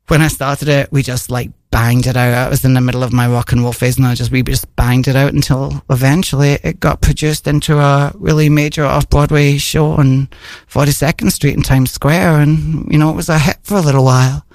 [0.06, 2.46] when I started it, we just like banged it out.
[2.46, 4.44] I was in the middle of my rock and roll phase, and I just we
[4.44, 9.56] just banged it out until eventually it got produced into a really major off Broadway
[9.56, 10.28] show on
[10.68, 13.80] Forty Second Street in Times Square, and you know it was a hit for a
[13.80, 14.46] little while.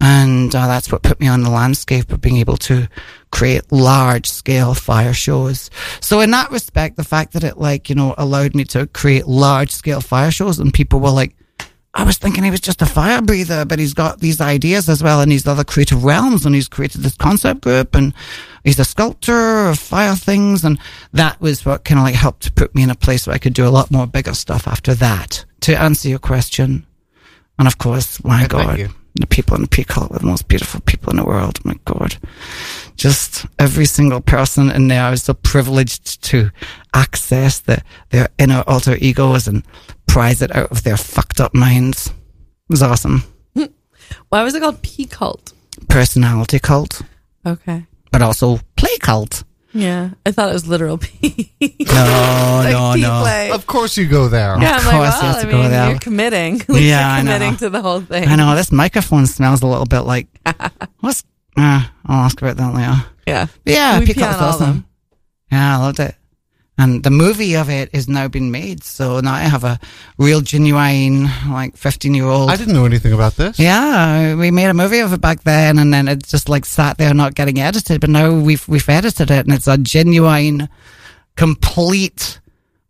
[0.00, 2.88] And uh, that's what put me on the landscape of being able to
[3.30, 5.70] create large scale fire shows.
[6.00, 9.28] So in that respect, the fact that it like, you know, allowed me to create
[9.28, 11.36] large scale fire shows and people were like,
[11.94, 15.02] I was thinking he was just a fire breather, but he's got these ideas as
[15.02, 18.14] well in these other creative realms and he's created this concept group and
[18.64, 20.64] he's a sculptor of fire things.
[20.64, 20.78] And
[21.12, 23.38] that was what kind of like helped to put me in a place where I
[23.38, 25.44] could do a lot more bigger stuff after that.
[25.62, 26.86] To answer your question.
[27.58, 28.90] And of course, my God.
[29.14, 31.62] The people in P cult were the most beautiful people in the world.
[31.64, 32.16] My God.
[32.96, 35.04] Just every single person in there.
[35.04, 36.50] I was so privileged to
[36.94, 39.64] access the, their inner alter egos and
[40.06, 42.06] prize it out of their fucked up minds.
[42.08, 42.14] It
[42.70, 43.24] was awesome.
[44.30, 45.52] Why was it called P cult?
[45.88, 47.02] Personality cult,
[47.44, 47.86] Okay.
[48.10, 49.44] but also play cult.
[49.74, 50.10] Yeah.
[50.26, 51.50] I thought it was literal P.
[51.80, 53.20] No, like no, P no.
[53.22, 53.50] play.
[53.50, 54.60] Of course you go there.
[54.60, 55.90] yeah, I'm course like, you well, have I to go mean, there.
[55.90, 56.60] you're committing.
[56.60, 57.32] At least Yeah, I you're know.
[57.32, 58.28] committing to the whole thing.
[58.28, 60.28] I know this microphone smells a little bit like
[61.00, 61.24] what's.
[61.56, 63.06] Uh, I'll ask about that later.
[63.26, 63.46] Yeah.
[63.66, 64.66] Yeah, We Peacock pee on all awesome.
[64.66, 64.86] them.
[65.52, 66.14] Yeah, I loved it.
[66.82, 69.78] And the movie of it is now been made, so now I have a
[70.18, 72.50] real genuine, like fifteen year old.
[72.50, 73.56] I didn't know anything about this.
[73.56, 76.98] Yeah, we made a movie of it back then, and then it just like sat
[76.98, 78.00] there not getting edited.
[78.00, 80.68] But now we've we've edited it, and it's a genuine,
[81.36, 82.40] complete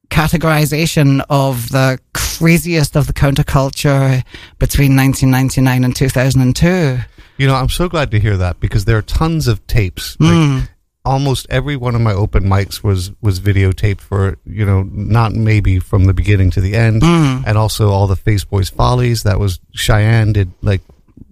[0.09, 4.25] categorization of the craziest of the counterculture
[4.59, 6.99] between 1999 and 2002.
[7.37, 10.17] You know, I'm so glad to hear that because there are tons of tapes.
[10.19, 10.59] Like, hmm.
[11.05, 15.79] Almost every one of my open mics was was videotaped for you know not maybe
[15.79, 17.45] from the beginning to the end, mm-hmm.
[17.47, 19.23] and also all the Face Boys Follies.
[19.23, 20.81] That was Cheyenne did like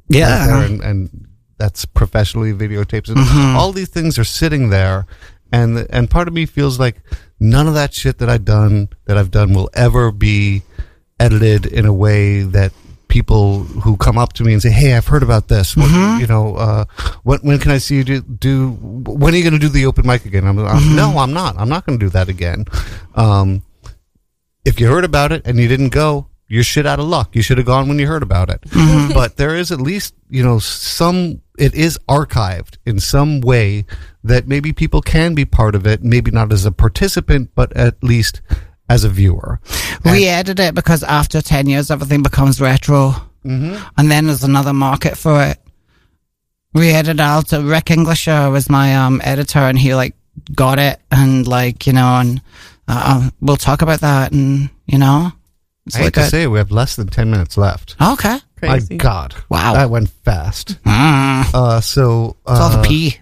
[0.08, 0.64] Yeah.
[0.64, 3.08] and, and that's professionally videotaped.
[3.08, 3.56] And mm-hmm.
[3.56, 5.06] all these things are sitting there,
[5.52, 6.96] and and part of me feels like
[7.38, 10.62] none of that shit that I've done that I've done will ever be
[11.18, 12.72] edited in a way that
[13.10, 15.76] people who come up to me and say, "Hey, I've heard about this.
[15.76, 15.90] What,
[16.20, 16.84] You know, uh,
[17.22, 18.20] when when can I see you do?
[18.22, 21.32] do when are you going to do the open mic again?" I'm, I'm no, I'm
[21.34, 21.56] not.
[21.58, 22.64] I'm not going to do that again.
[23.14, 23.62] Um,
[24.64, 27.34] if you heard about it and you didn't go, you're shit out of luck.
[27.34, 28.64] You should have gone when you heard about it.
[29.14, 33.84] but there is at least, you know, some, it is archived in some way
[34.24, 38.02] that maybe people can be part of it, maybe not as a participant, but at
[38.02, 38.42] least
[38.90, 39.58] as a viewer.
[40.04, 43.14] We added it because after 10 years, everything becomes retro.
[43.44, 43.76] Mm-hmm.
[43.96, 45.58] And then there's another market for it.
[46.74, 50.14] We added out, uh, Rick Englisher was my um, editor and he like
[50.54, 52.42] got it and like, you know, and
[52.88, 55.32] uh, um, we'll talk about that and, you know,
[55.86, 57.96] it's I hate like to a- say we have less than 10 minutes left.
[58.00, 58.38] okay.
[58.58, 58.94] Crazy.
[58.94, 59.34] My God.
[59.48, 59.72] Wow.
[59.74, 60.82] That went fast.
[60.84, 63.16] Mm, Uh, so, it's all uh, the pee.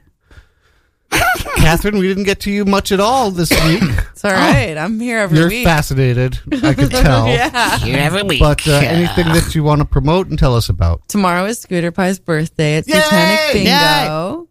[1.58, 3.82] Catherine, we didn't get to you much at all this week.
[4.12, 4.76] It's all right.
[4.76, 5.40] I'm here every week.
[5.40, 5.64] You're week.
[5.66, 6.38] fascinated.
[6.62, 7.26] I could tell.
[7.28, 7.78] yeah.
[7.78, 8.40] Here every week.
[8.40, 11.06] But uh, anything that you want to promote and tell us about?
[11.08, 12.76] Tomorrow is Scooter Pie's birthday.
[12.76, 13.00] It's Yay!
[13.00, 14.40] Satanic Bingo.
[14.40, 14.44] Yay!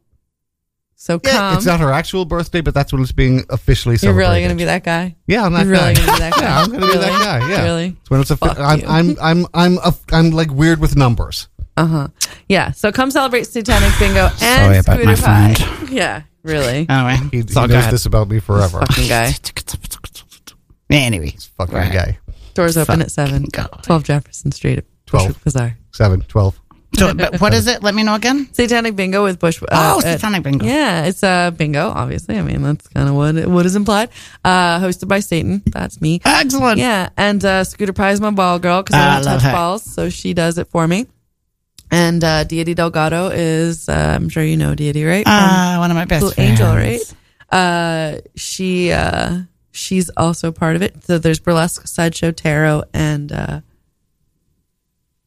[0.96, 1.56] So come.
[1.58, 4.56] it's not her actual birthday, but that's when it's being officially You're really going to
[4.58, 5.16] be that guy?
[5.26, 6.06] Yeah, I'm that You're really guy.
[6.06, 6.42] going to be that guy?
[6.42, 7.50] Yeah, I'm going to be that guy.
[7.50, 7.96] Yeah, Really?
[8.02, 8.38] It's when it's a.
[8.38, 8.86] Fuck I'm, you.
[8.88, 11.48] I'm I'm I'm a, I'm like weird with numbers.
[11.78, 12.08] Uh huh.
[12.50, 12.72] Yeah.
[12.72, 15.54] So come celebrate Satanic Bingo and Sorry about Scooter my Pie.
[15.54, 15.90] friend.
[15.92, 16.24] Yeah.
[16.44, 16.86] Really.
[16.90, 17.94] Anyway, He, it's he all knows good.
[17.94, 18.80] this about me forever.
[18.82, 19.32] Fucking guy.
[20.90, 21.92] Anyway, Fucking Right.
[21.94, 22.20] guy.
[22.54, 23.50] Doors open at Fucking 7.
[23.52, 23.84] God.
[23.84, 25.28] 12 Jefferson Street at 12.
[25.28, 25.78] Bushwick Bazaar.
[25.92, 26.60] Seven, twelve.
[26.98, 27.84] So, but what is it?
[27.84, 28.48] Let me know again.
[28.54, 29.62] Satanic Bingo with Bush.
[29.62, 30.66] Uh, Oh, at- Satanic Bingo.
[30.66, 31.90] Yeah, it's a bingo.
[31.90, 34.10] Obviously, I mean that's kind of what it, what is implied.
[34.46, 35.64] Uh, hosted by Satan.
[35.66, 36.22] That's me.
[36.24, 36.80] Excellent.
[36.80, 39.50] Yeah, and uh, Scooter Pie is my ball girl because I I don't love touch
[39.50, 39.52] her.
[39.52, 41.08] balls, so she does it for me.
[41.90, 45.24] And uh, Deity Delgado is, uh, I'm sure you know Deity, right?
[45.26, 46.50] Ah, one of my best friends.
[46.60, 47.02] Angel, right?
[47.50, 49.40] Uh, she uh,
[49.72, 51.04] she's also part of it.
[51.06, 53.62] So there's burlesque, sideshow, tarot, and uh,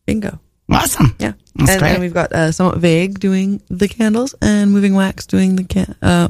[0.07, 0.39] bingo.
[0.71, 1.17] Awesome.
[1.19, 1.93] Yeah, That's and great.
[1.93, 5.97] then we've got uh, somewhat vague doing the candles and moving wax doing the can.
[6.01, 6.29] Uh,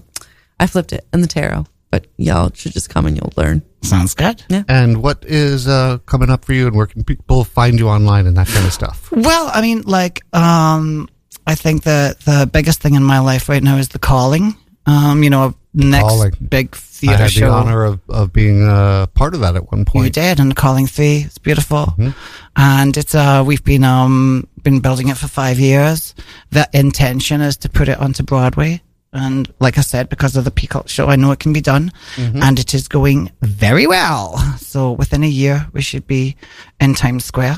[0.59, 3.63] I flipped it and the tarot, but y'all should just come and you'll learn.
[3.83, 4.43] Sounds good.
[4.49, 4.63] Yeah.
[4.69, 8.27] And what is uh, coming up for you, and where can people find you online
[8.27, 9.11] and that kind of stuff?
[9.11, 11.09] Well, I mean, like, um,
[11.47, 14.55] I think the the biggest thing in my life right now is the calling.
[14.87, 16.33] Um, you know, next Calling.
[16.49, 17.51] big I theater had the show.
[17.53, 19.95] honor of, of being uh, part of that at one point.
[19.95, 20.15] You point.
[20.15, 21.23] did, and the calling fee.
[21.27, 22.11] It's beautiful, Mm-hmm.
[22.57, 26.15] and it's uh we've been um been building it for five years.
[26.51, 28.83] The intention is to put it onto Broadway,
[29.13, 31.61] and like I said, because of the P cult show, I know it can be
[31.61, 32.43] done, Mm-hmm.
[32.43, 34.39] and it is going very well.
[34.59, 36.37] So within a year, we should be
[36.81, 37.57] in Times Square.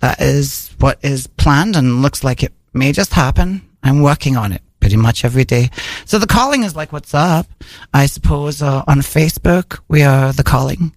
[0.00, 3.62] That is what is planned, and looks like it may just happen.
[3.82, 5.70] I'm working on it pretty much every day.
[6.06, 7.46] So the calling is like, what's up?
[7.92, 10.92] I suppose uh, on Facebook we are the calling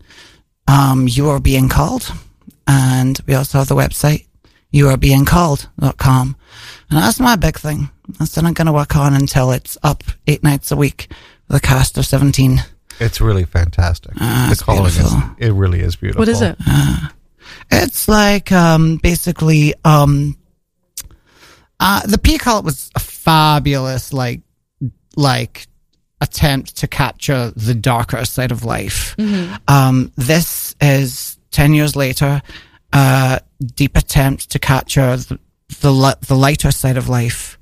[0.69, 2.11] um, you are being called.
[2.69, 4.26] And we also have the website,
[4.77, 6.35] youarebeingcalled.com.
[6.89, 7.89] And that's my big thing.
[8.19, 11.11] That's what I'm going to work on until it's up eight nights a week
[11.47, 12.63] with a cast of 17.
[12.99, 14.13] It's really fantastic.
[14.19, 15.21] Ah, the it's calling is, beautiful.
[15.37, 16.21] it really is beautiful.
[16.21, 16.57] What is it?
[17.69, 20.37] It's like, um, basically, um,
[21.79, 24.41] uh, the P cult was a fabulous, like,
[25.15, 25.67] like,
[26.21, 29.15] attempt to capture the darker side of life.
[29.67, 32.41] Um, this is 10 years later,
[32.97, 33.41] a
[33.75, 35.39] deep attempt to capture the,
[35.81, 37.57] the, the lighter side of life.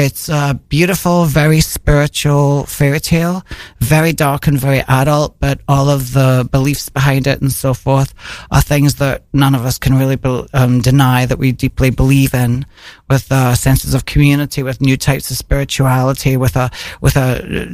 [0.00, 3.44] It's a beautiful, very spiritual fairy tale,
[3.80, 8.14] very dark and very adult, but all of the beliefs behind it and so forth
[8.50, 12.32] are things that none of us can really be, um, deny that we deeply believe
[12.32, 12.64] in
[13.10, 16.70] with uh, senses of community, with new types of spirituality, with a,
[17.02, 17.68] with a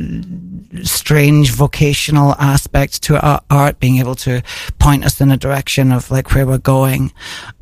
[0.83, 4.43] strange vocational aspect to our art, being able to
[4.81, 7.13] point us in a direction of like where we're going.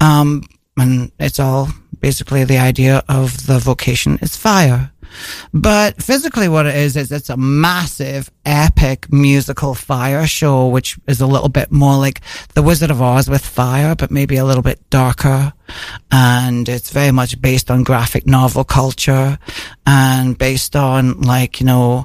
[0.01, 0.45] Um,
[0.79, 1.69] and it's all
[2.05, 4.93] basically the idea of the vocation is fire.
[5.55, 11.23] But physically what it is, is it's a massive, epic musical fire show, which is
[11.23, 12.21] a little bit more like
[12.53, 15.55] The Wizard of Oz with fire, but maybe a little bit darker.
[16.11, 19.39] And it's very much based on graphic novel culture
[19.87, 22.05] and based on like, you know,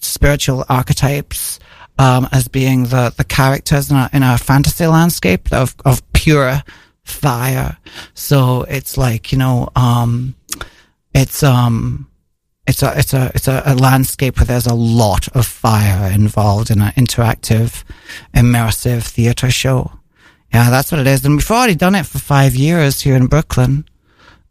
[0.00, 1.60] spiritual archetypes.
[1.96, 6.60] Um, as being the, the characters in a, in a fantasy landscape of, of pure
[7.04, 7.76] fire.
[8.14, 10.34] So it's like, you know, um,
[11.14, 12.10] it's um
[12.66, 16.70] it's a it's a it's a, a landscape where there's a lot of fire involved
[16.70, 17.84] in an interactive,
[18.34, 19.92] immersive theater show.
[20.52, 21.24] Yeah, that's what it is.
[21.24, 23.84] And we've already done it for five years here in Brooklyn,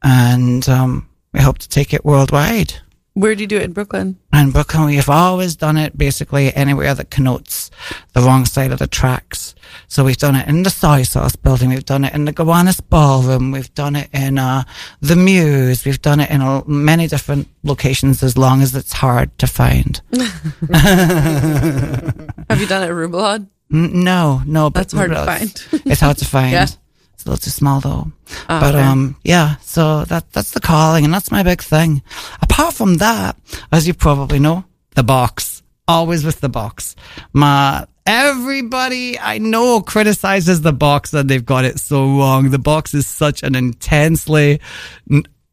[0.03, 2.75] and um, we hope to take it worldwide.
[3.15, 4.17] Where do you do it in Brooklyn?
[4.33, 7.69] In Brooklyn, we've always done it basically anywhere that connotes
[8.13, 9.53] the wrong side of the tracks.
[9.87, 12.79] So we've done it in the Soy Sauce building, we've done it in the Gowanus
[12.81, 14.63] Ballroom, we've done it in uh,
[14.99, 19.37] the Muse, we've done it in uh, many different locations as long as it's hard
[19.37, 20.01] to find.
[22.49, 23.47] Have you done it at Rubulad?
[23.71, 25.65] N- no, no, but That's hard to find.
[25.85, 26.51] it's hard to find.
[26.51, 26.67] Yeah.
[27.23, 28.11] It's a little too small though.
[28.49, 28.83] Ah, but fair.
[28.83, 29.55] um, yeah.
[29.61, 32.03] So that that's the calling, and that's my big thing.
[32.41, 33.37] Apart from that,
[33.71, 34.65] as you probably know,
[34.95, 35.63] the box.
[35.87, 36.97] Always with the box.
[37.31, 42.49] My everybody I know criticizes the box and they've got it so wrong.
[42.49, 44.59] The box is such an intensely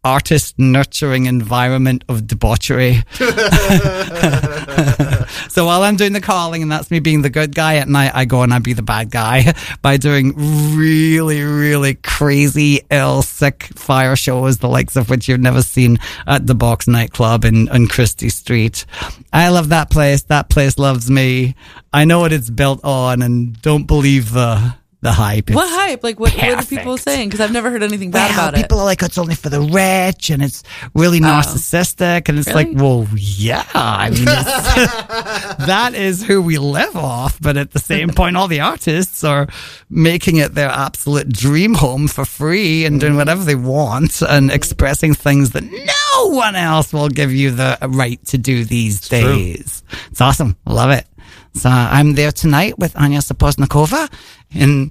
[0.05, 3.03] artist nurturing environment of debauchery.
[5.51, 8.13] So while I'm doing the calling and that's me being the good guy at night,
[8.15, 10.33] I go and I be the bad guy by doing
[10.77, 16.47] really, really crazy, ill, sick fire shows, the likes of which you've never seen at
[16.47, 18.87] the Box nightclub in, on Chrystie Street.
[19.33, 20.23] I love that place.
[20.23, 21.57] That place loves me.
[21.93, 25.51] I know what it's built on and don't believe the, the hype.
[25.51, 26.03] What hype?
[26.05, 27.29] Like, what, what are people saying?
[27.29, 28.63] Because I've never heard anything bad well, about it.
[28.63, 30.63] people are like, it's only for the rich and it's
[30.95, 31.23] really oh.
[31.23, 32.29] narcissistic.
[32.29, 32.75] And it's Really?
[32.75, 33.65] like, well, yeah.
[33.75, 34.25] I mean,
[35.67, 37.41] that is who we live off.
[37.41, 39.49] But at the same point, all the artists are
[39.89, 43.19] making it their absolute dream home for free and doing mm-hmm.
[43.19, 48.23] whatever they want and expressing things that no one else will give you the right
[48.27, 49.83] to do these days.
[50.11, 50.57] It's awesome.
[50.67, 51.07] Love it.
[51.55, 54.13] So I'm there tonight with Anya Sapozhnikova
[54.55, 54.91] and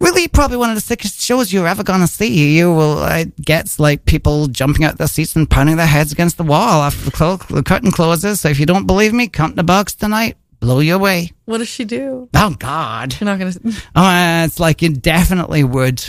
[0.00, 2.56] really probably one of the sickest shows you're ever going to see.
[2.56, 6.36] You will uh, get like people jumping out their seats and pounding their heads against
[6.36, 8.40] the wall after the, clo- the curtain closes.
[8.40, 10.36] So if you don't believe me, come to the box tonight.
[10.58, 11.32] Blow you away.
[11.44, 12.28] what does she do?
[12.34, 13.14] Oh God.
[13.20, 13.60] You're not going to.
[13.94, 16.02] Oh, uh, it's like it definitely would.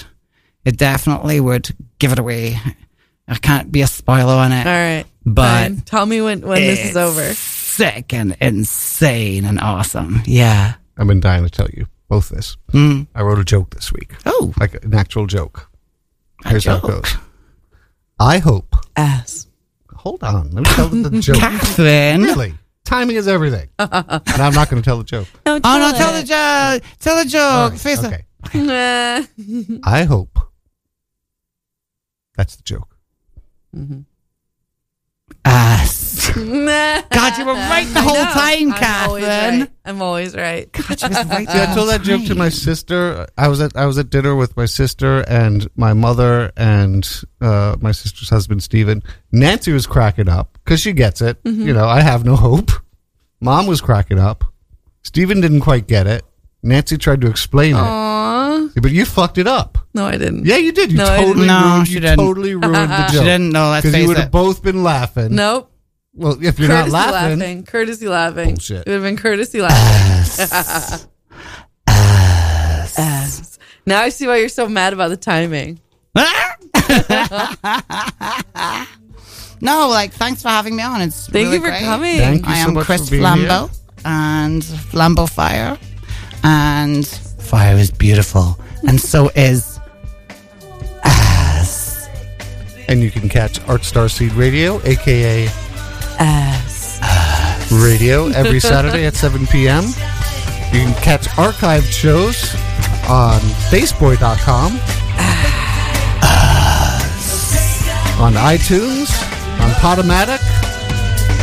[0.64, 1.70] It definitely would
[2.00, 2.58] give it away.
[3.28, 4.66] I can't be a spoiler on it.
[4.66, 5.06] All right.
[5.26, 5.82] But fine.
[5.82, 7.34] tell me when, when this is over.
[7.78, 10.22] Sick and insane and awesome.
[10.26, 10.76] Yeah.
[10.98, 12.58] I've been dying to tell you both this.
[12.74, 13.06] Mm.
[13.14, 15.70] I wrote a joke this week, Oh, like an actual joke.
[16.44, 17.16] a Here's how it goes.
[18.20, 18.76] I hope.
[18.96, 19.46] Ass.
[19.94, 21.38] Hold on, let me tell the joke.
[21.38, 22.24] Catherine.
[22.24, 22.54] really,
[22.84, 23.92] timing is everything, and
[24.42, 25.28] I'm not going to tell the joke.
[25.46, 25.92] No, Oh no!
[25.98, 26.84] Tell the joke.
[27.00, 27.74] Tell the joke.
[27.80, 28.26] Face it.
[28.48, 30.40] Okay, I hope.
[32.36, 32.96] That's the joke.
[35.46, 36.07] Ass.
[36.36, 37.02] Nah.
[37.12, 39.60] God, you were right the whole time, I'm always Catherine.
[39.62, 39.70] right.
[39.86, 40.72] I'm always right.
[40.72, 41.48] God, you was right.
[41.50, 43.28] See, I told that joke to my sister.
[43.38, 47.08] I was at I was at dinner with my sister and my mother and
[47.42, 49.02] uh, my sister's husband Stephen.
[49.32, 51.38] Nancy was cracking up because she gets it.
[51.44, 52.72] You know, I have no hope.
[53.40, 54.44] Mom was cracking up.
[55.04, 56.24] Stephen didn't quite get it.
[56.64, 58.68] Nancy tried to explain Aw.
[58.76, 59.78] it, but you fucked it up.
[59.94, 60.46] No, I didn't.
[60.46, 60.92] Yeah, you did.
[60.92, 61.28] You No, I didn't.
[61.28, 62.18] totally No, ruined, she you didn't.
[62.20, 63.12] totally ruined the joke.
[63.12, 63.70] She didn't know.
[63.70, 65.36] Let's because you face would have both been laughing.
[65.36, 65.72] Nope.
[66.18, 67.64] Well, if you're courtesy not laughing, laughing.
[67.66, 68.48] Courtesy laughing.
[68.48, 68.78] Oh, Bullshit.
[68.80, 70.48] It would have been courtesy laughing.
[71.88, 71.88] Ass.
[73.88, 75.80] Now I see why you're so mad about the timing.
[79.62, 81.02] no, like, thanks for having me on.
[81.02, 81.84] It's Thank really you for great.
[81.84, 82.18] coming.
[82.18, 83.70] Thank you I so am much Chris for being Flambeau
[84.04, 85.78] and Flambeau Fire,
[86.44, 89.80] and fire is beautiful, and so is
[91.06, 92.10] ass.
[92.90, 95.48] and you can catch Art Star Scene Radio, aka
[96.20, 97.00] Ass.
[97.72, 99.84] Radio, every Saturday at 7 p.m.
[99.86, 102.54] You can catch archived shows
[103.10, 103.40] on
[103.70, 104.74] Faceboy.com,
[108.22, 109.10] on iTunes,
[109.62, 110.42] on Podomatic,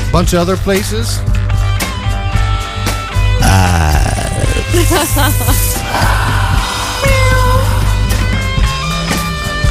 [0.09, 1.21] a bunch of other places.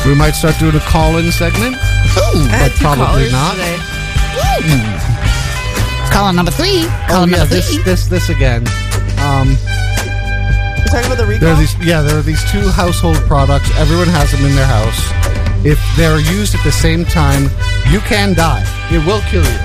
[0.05, 1.75] We might start doing a call-in segment,
[2.51, 3.53] had but probably not.
[3.53, 3.92] today.
[6.11, 6.85] Calling number three.
[7.09, 7.83] Oh yeah, number this three.
[7.83, 8.67] this this again.
[9.25, 9.57] Um,
[10.77, 11.39] We're talking about the recall.
[11.39, 13.69] there are these yeah, there are these two household products.
[13.77, 14.99] Everyone has them in their house.
[15.65, 17.43] If they're used at the same time,
[17.89, 18.63] you can die.
[18.91, 19.59] It will kill you.